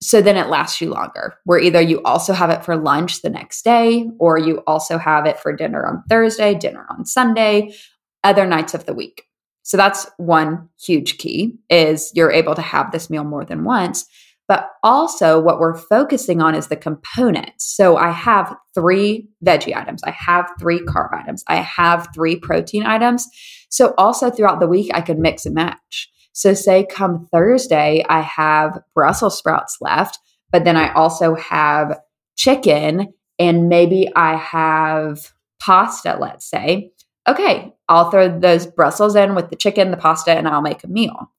So 0.00 0.22
then 0.22 0.36
it 0.36 0.48
lasts 0.48 0.80
you 0.80 0.90
longer, 0.90 1.34
where 1.44 1.58
either 1.58 1.80
you 1.80 2.02
also 2.02 2.32
have 2.32 2.50
it 2.50 2.64
for 2.64 2.76
lunch 2.76 3.22
the 3.22 3.30
next 3.30 3.62
day, 3.62 4.08
or 4.18 4.38
you 4.38 4.62
also 4.66 4.96
have 4.96 5.26
it 5.26 5.40
for 5.40 5.52
dinner 5.52 5.86
on 5.86 6.04
Thursday, 6.08 6.54
dinner 6.54 6.86
on 6.88 7.04
Sunday, 7.04 7.74
other 8.22 8.46
nights 8.46 8.74
of 8.74 8.86
the 8.86 8.94
week. 8.94 9.24
So 9.62 9.76
that's 9.76 10.06
one 10.16 10.68
huge 10.80 11.18
key 11.18 11.58
is 11.68 12.12
you're 12.14 12.30
able 12.30 12.54
to 12.54 12.62
have 12.62 12.92
this 12.92 13.10
meal 13.10 13.24
more 13.24 13.44
than 13.44 13.64
once. 13.64 14.06
But 14.48 14.70
also, 14.82 15.38
what 15.38 15.60
we're 15.60 15.76
focusing 15.76 16.40
on 16.40 16.54
is 16.54 16.68
the 16.68 16.76
components. 16.76 17.76
So 17.76 17.98
I 17.98 18.10
have 18.10 18.56
three 18.74 19.28
veggie 19.44 19.76
items, 19.76 20.02
I 20.02 20.10
have 20.10 20.50
three 20.58 20.80
carb 20.80 21.12
items, 21.12 21.44
I 21.46 21.56
have 21.56 22.08
three 22.14 22.36
protein 22.36 22.86
items. 22.86 23.28
So 23.68 23.92
also 23.98 24.30
throughout 24.30 24.58
the 24.58 24.66
week, 24.66 24.90
I 24.94 25.02
could 25.02 25.18
mix 25.18 25.44
and 25.44 25.54
match. 25.54 26.10
So, 26.32 26.54
say 26.54 26.86
come 26.88 27.28
Thursday, 27.32 28.04
I 28.08 28.20
have 28.20 28.78
Brussels 28.94 29.36
sprouts 29.36 29.78
left, 29.80 30.20
but 30.52 30.64
then 30.64 30.76
I 30.76 30.92
also 30.92 31.34
have 31.34 31.98
chicken 32.36 33.12
and 33.40 33.68
maybe 33.68 34.08
I 34.14 34.36
have 34.36 35.32
pasta, 35.60 36.16
let's 36.20 36.48
say, 36.48 36.92
okay, 37.26 37.74
I'll 37.88 38.10
throw 38.10 38.38
those 38.38 38.66
Brussels 38.66 39.16
in 39.16 39.34
with 39.34 39.50
the 39.50 39.56
chicken, 39.56 39.90
the 39.90 39.96
pasta, 39.96 40.30
and 40.30 40.46
I'll 40.46 40.62
make 40.62 40.84
a 40.84 40.88
meal. 40.88 41.30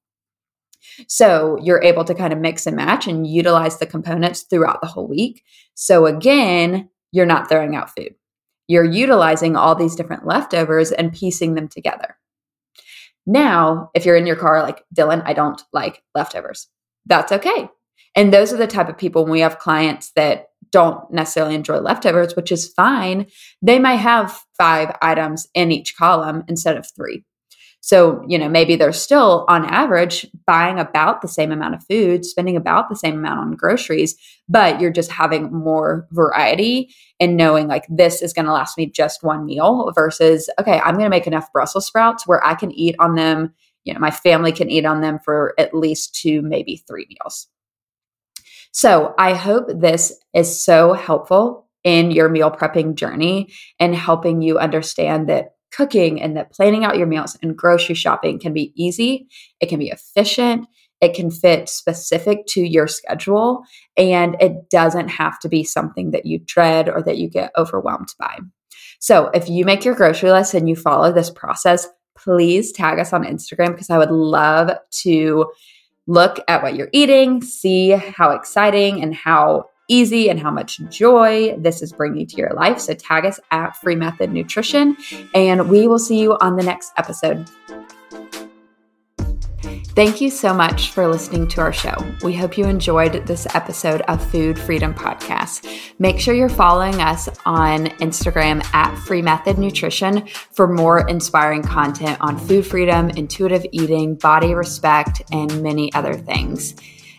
So 1.08 1.58
you're 1.62 1.84
able 1.84 2.04
to 2.06 2.13
kind 2.13 2.34
of 2.34 2.39
mix 2.39 2.65
and 2.68 2.76
match 2.76 3.08
and 3.08 3.28
utilize 3.28 3.78
the 3.78 3.86
components 3.86 4.44
throughout 4.44 4.82
the 4.82 4.88
whole 4.88 5.08
week. 5.08 5.44
So 5.76 6.06
again, 6.06 6.89
you're 7.12 7.26
not 7.26 7.50
throwing 7.50 7.76
out 7.76 7.96
food. 7.96 8.15
You're 8.68 8.86
utilizing 8.86 9.56
all 9.56 9.76
these 9.76 9.96
different 9.96 10.28
leftovers 10.28 10.92
and 10.92 11.13
piecing 11.13 11.56
them 11.56 11.68
together. 11.68 12.15
Now, 13.26 13.89
if 13.94 14.06
you're 14.06 14.15
in 14.15 14.28
your 14.28 14.36
car, 14.36 14.62
like 14.62 14.84
Dylan, 14.96 15.24
I 15.26 15.34
don't 15.34 15.62
like 15.74 16.04
leftovers. 16.15 16.68
That's 17.06 17.32
okay. 17.32 17.70
And 18.15 18.34
those 18.34 18.54
are 18.54 18.58
the 18.58 18.68
type 18.68 18.89
of 18.89 18.98
people 18.98 19.24
when 19.24 19.32
we 19.32 19.39
have 19.42 19.60
clients 19.60 20.12
that 20.15 20.48
don't 20.72 21.12
necessarily 21.12 21.56
enjoy 21.56 21.80
leftovers, 21.80 22.36
which 22.36 22.52
is 22.52 22.74
fine. 22.74 23.28
They 23.62 23.80
might 23.80 23.96
have 23.96 24.39
five 24.58 24.96
items 25.02 25.48
in 25.54 25.72
each 25.72 25.96
column 25.96 26.44
instead 26.48 26.78
of 26.78 26.88
three. 26.96 27.24
So, 27.82 28.24
you 28.28 28.38
know, 28.38 28.50
maybe 28.50 28.76
they're 28.76 28.92
still 28.92 29.46
on 29.48 29.65
average 29.65 30.26
buying 30.46 30.80
about 30.80 31.22
the 31.22 31.28
same 31.28 31.52
amount 31.52 31.76
of 31.76 31.86
food, 31.86 32.26
spending 32.26 32.58
about 32.58 32.89
the 32.89 32.96
same 32.96 33.18
amount 33.18 33.39
on 33.39 33.56
groceries, 33.56 34.15
but 34.50 34.82
you're 34.82 34.92
just 34.92 35.12
having 35.12 35.52
more 35.52 36.08
variety 36.12 36.94
and 37.20 37.38
knowing 37.38 37.68
like 37.68 37.86
this 37.89 38.22
is 38.22 38.34
going 38.34 38.46
to 38.46 38.52
last 38.52 38.78
me 38.78 38.86
just 38.86 39.24
one 39.24 39.46
meal 39.46 39.92
versus, 39.96 40.50
okay, 40.60 40.80
I'm 40.80 40.96
going 40.96 41.06
to 41.06 41.10
make 41.10 41.28
enough 41.28 41.52
Brussels 41.54 41.88
sprouts 41.88 42.28
where 42.28 42.46
I 42.46 42.54
can 42.56 42.72
eat 42.72 42.96
on 43.00 43.15
them. 43.15 43.54
You 43.86 43.94
know, 43.94 44.00
my 44.00 44.12
family 44.12 44.52
can 44.52 44.70
eat 44.70 44.86
on 44.86 45.02
them 45.02 45.20
for 45.24 45.54
at 45.58 45.74
least 45.74 46.15
two, 46.15 46.42
maybe 46.42 46.84
three 46.86 47.08
meals. 47.10 47.48
So 48.72 49.15
I 49.18 49.34
hope 49.34 49.68
this 49.68 50.13
is 50.34 50.63
so 50.63 50.94
helpful 50.94 51.68
in 51.84 52.12
your 52.12 52.30
meal 52.30 52.52
prepping 52.52 52.96
journey 52.96 53.54
and 53.80 53.96
helping 53.96 54.42
you 54.42 54.60
understand 54.60 55.30
that 55.30 55.56
cooking 55.71 56.21
and 56.21 56.36
that 56.36 56.51
planning 56.51 56.84
out 56.84 56.97
your 56.97 57.08
meals 57.08 57.38
and 57.41 57.58
grocery 57.58 57.95
shopping 57.95 58.39
can 58.39 58.53
be 58.53 58.73
easy, 58.75 59.27
it 59.60 59.69
can 59.69 59.79
be 59.79 59.89
efficient, 59.89 60.67
it 61.01 61.13
can 61.13 61.32
fit 61.32 61.69
specific 61.69 62.45
to 62.47 62.62
your 62.62 62.88
schedule, 62.88 63.63
and 63.95 64.36
it 64.41 64.69
doesn't 64.69 65.08
have 65.08 65.39
to 65.39 65.49
be 65.49 65.63
something 65.63 66.12
that 66.12 66.25
you 66.25 66.39
dread 66.45 66.89
or 66.89 67.01
that 67.03 67.17
you 67.17 67.29
get 67.29 67.51
overwhelmed 67.58 68.13
by. 68.19 68.39
So, 68.99 69.29
if 69.34 69.49
you 69.49 69.63
make 69.63 69.86
your 69.86 69.95
grocery 69.95 70.32
list 70.32 70.53
and 70.53 70.67
you 70.67 70.75
follow 70.75 71.13
this 71.13 71.29
process, 71.29 71.88
please 72.17 72.73
tag 72.73 72.99
us 72.99 73.13
on 73.13 73.23
Instagram 73.23 73.71
because 73.71 73.89
I 73.89 73.97
would 73.97 74.12
love 74.12 74.71
to 75.03 75.49
look 76.05 76.39
at 76.47 76.62
what 76.62 76.75
you're 76.75 76.89
eating, 76.91 77.41
see 77.41 77.91
how 77.91 78.32
exciting 78.32 79.01
and 79.01 79.15
how 79.15 79.65
easy 79.89 80.30
and 80.30 80.39
how 80.39 80.52
much 80.52 80.80
joy 80.89 81.56
this 81.58 81.82
is 81.82 81.91
bringing 81.91 82.25
to 82.28 82.38
your 82.38 82.54
life. 82.54 82.80
So 82.80 82.93
tag 82.93 83.25
us 83.25 83.39
at 83.52 83.75
Free 83.78 83.95
Method 83.95 84.32
Nutrition, 84.32 84.95
and 85.36 85.69
we 85.69 85.88
will 85.88 85.99
see 85.99 86.19
you 86.19 86.38
on 86.39 86.56
the 86.56 86.63
next 86.63 86.93
episode. 86.97 87.49
Thank 89.99 90.21
you 90.21 90.30
so 90.30 90.54
much 90.54 90.91
for 90.91 91.08
listening 91.08 91.47
to 91.49 91.62
our 91.62 91.73
show. 91.73 91.93
We 92.23 92.34
hope 92.34 92.58
you 92.58 92.63
enjoyed 92.65 93.28
this 93.28 93.45
episode 93.54 93.99
of 94.04 94.25
Food 94.32 94.58
Freedom 94.58 94.93
Podcast. 94.93 95.67
Make 95.99 96.21
sure 96.21 96.34
you're 96.34 96.47
following 96.47 97.02
us 97.02 97.28
on 97.45 97.88
Instagram 97.97 98.63
at 98.73 98.95
Free 98.99 99.21
Method 99.21 99.58
Nutrition 99.58 100.25
for 100.54 100.67
more 100.67 101.06
inspiring 101.10 101.63
content 101.63 102.17
on 102.21 102.38
food 102.38 102.65
freedom, 102.65 103.10
intuitive 103.10 103.65
eating, 103.73 104.15
body 104.15 104.54
respect, 104.54 105.21
and 105.34 105.62
many 105.62 105.91
other 105.93 106.13
things. 106.13 106.75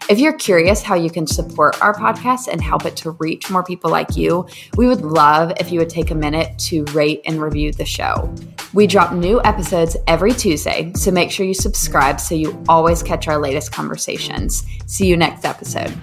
If 0.08 0.18
you're 0.18 0.32
curious 0.32 0.82
how 0.82 0.96
you 0.96 1.10
can 1.10 1.26
support 1.26 1.80
our 1.80 1.94
podcast 1.94 2.48
and 2.48 2.60
help 2.60 2.84
it 2.84 2.96
to 2.96 3.12
reach 3.12 3.50
more 3.50 3.62
people 3.62 3.90
like 3.90 4.16
you, 4.16 4.46
we 4.76 4.88
would 4.88 5.02
love 5.02 5.52
if 5.60 5.70
you 5.70 5.78
would 5.78 5.90
take 5.90 6.10
a 6.10 6.14
minute 6.16 6.58
to 6.60 6.84
rate 6.86 7.20
and 7.26 7.40
review 7.40 7.72
the 7.72 7.84
show. 7.84 8.34
We 8.72 8.86
drop 8.86 9.12
new 9.12 9.40
episodes 9.42 9.96
every 10.08 10.32
Tuesday, 10.32 10.92
so 10.94 11.10
make 11.10 11.30
sure 11.30 11.46
you 11.46 11.54
subscribe 11.54 12.18
so 12.18 12.34
you 12.34 12.60
always 12.68 13.02
catch 13.02 13.28
our 13.28 13.38
latest 13.38 13.72
conversations. 13.72 14.64
See 14.86 15.06
you 15.06 15.16
next 15.16 15.44
episode. 15.44 15.96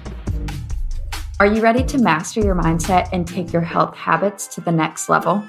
Are 1.39 1.47
you 1.47 1.61
ready 1.61 1.83
to 1.83 1.97
master 1.97 2.39
your 2.39 2.55
mindset 2.55 3.09
and 3.11 3.27
take 3.27 3.51
your 3.51 3.61
health 3.61 3.95
habits 3.95 4.47
to 4.55 4.61
the 4.61 4.71
next 4.71 5.09
level? 5.09 5.43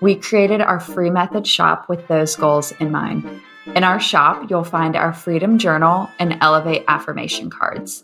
We 0.00 0.14
created 0.14 0.60
our 0.60 0.80
free 0.80 1.10
method 1.10 1.46
shop 1.46 1.88
with 1.88 2.06
those 2.08 2.34
goals 2.34 2.72
in 2.80 2.90
mind. 2.90 3.42
In 3.66 3.84
our 3.84 4.00
shop, 4.00 4.50
you'll 4.50 4.64
find 4.64 4.96
our 4.96 5.12
Freedom 5.12 5.56
Journal 5.56 6.10
and 6.18 6.36
Elevate 6.40 6.84
affirmation 6.88 7.48
cards. 7.48 8.02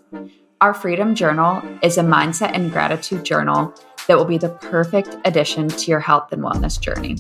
Our 0.61 0.73
Freedom 0.73 1.17
Journal 1.17 1.61
is 1.83 1.99
a 1.99 2.03
mindset 2.03 2.53
and 2.55 2.71
gratitude 2.71 3.25
journal 3.25 3.75
that 4.07 4.17
will 4.17 4.25
be 4.25 4.39
the 4.39 4.51
perfect 4.51 5.17
addition 5.25 5.67
to 5.67 5.91
your 5.91 5.99
health 5.99 6.33
and 6.33 6.43
wellness 6.43 6.81
journey. 6.81 7.17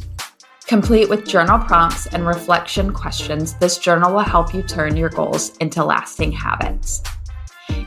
Complete 0.66 1.09
with 1.09 1.27
journal 1.27 1.59
prompts 1.59 2.07
and 2.07 2.29
reflection 2.29 2.94
questions, 2.94 3.55
this 3.55 3.77
journal 3.77 4.12
will 4.12 4.20
help 4.20 4.55
you 4.55 4.62
turn 4.62 4.96
your 4.96 5.09
goals 5.09 5.57
into 5.57 5.85
lasting 5.85 6.31
habits. 6.31 7.03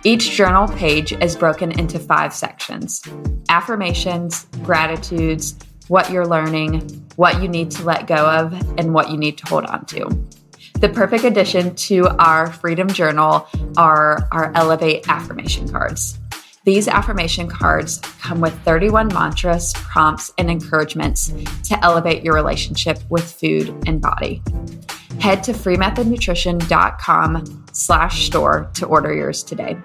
Each 0.04 0.32
journal 0.32 0.68
page 0.68 1.14
is 1.14 1.38
broken 1.38 1.72
into 1.72 1.98
five 1.98 2.34
sections 2.34 3.02
affirmations, 3.48 4.48
gratitudes, 4.64 5.58
what 5.88 6.12
you're 6.12 6.28
learning, 6.28 6.82
what 7.16 7.42
you 7.42 7.48
need 7.48 7.72
to 7.72 7.84
let 7.84 8.08
go 8.08 8.30
of, 8.30 8.54
and 8.78 8.94
what 8.94 9.10
you 9.10 9.18
need 9.18 9.38
to 9.38 9.46
hold 9.48 9.66
on 9.66 9.86
to. 9.86 10.10
The 10.82 10.90
perfect 10.90 11.24
addition 11.26 11.76
to 11.76 12.08
our 12.18 12.52
Freedom 12.52 12.88
Journal 12.88 13.48
are 13.78 14.28
our 14.32 14.52
Elevate 14.56 15.08
affirmation 15.08 15.70
cards. 15.70 16.18
These 16.64 16.88
affirmation 16.88 17.48
cards 17.48 18.00
come 18.20 18.42
with 18.42 18.60
31 18.64 19.10
mantras, 19.10 19.74
prompts, 19.76 20.34
and 20.40 20.50
encouragements 20.50 21.32
to 21.66 21.78
elevate 21.84 22.24
your 22.24 22.34
relationship 22.34 22.98
with 23.12 23.32
food 23.32 23.70
and 23.86 24.02
body. 24.02 24.42
Head 25.20 25.44
to 25.44 25.54
freemethodnutrition.com 25.54 27.66
slash 27.74 28.26
store 28.26 28.72
to 28.74 28.88
order 28.88 29.14
yours 29.14 29.44
today. 29.44 29.78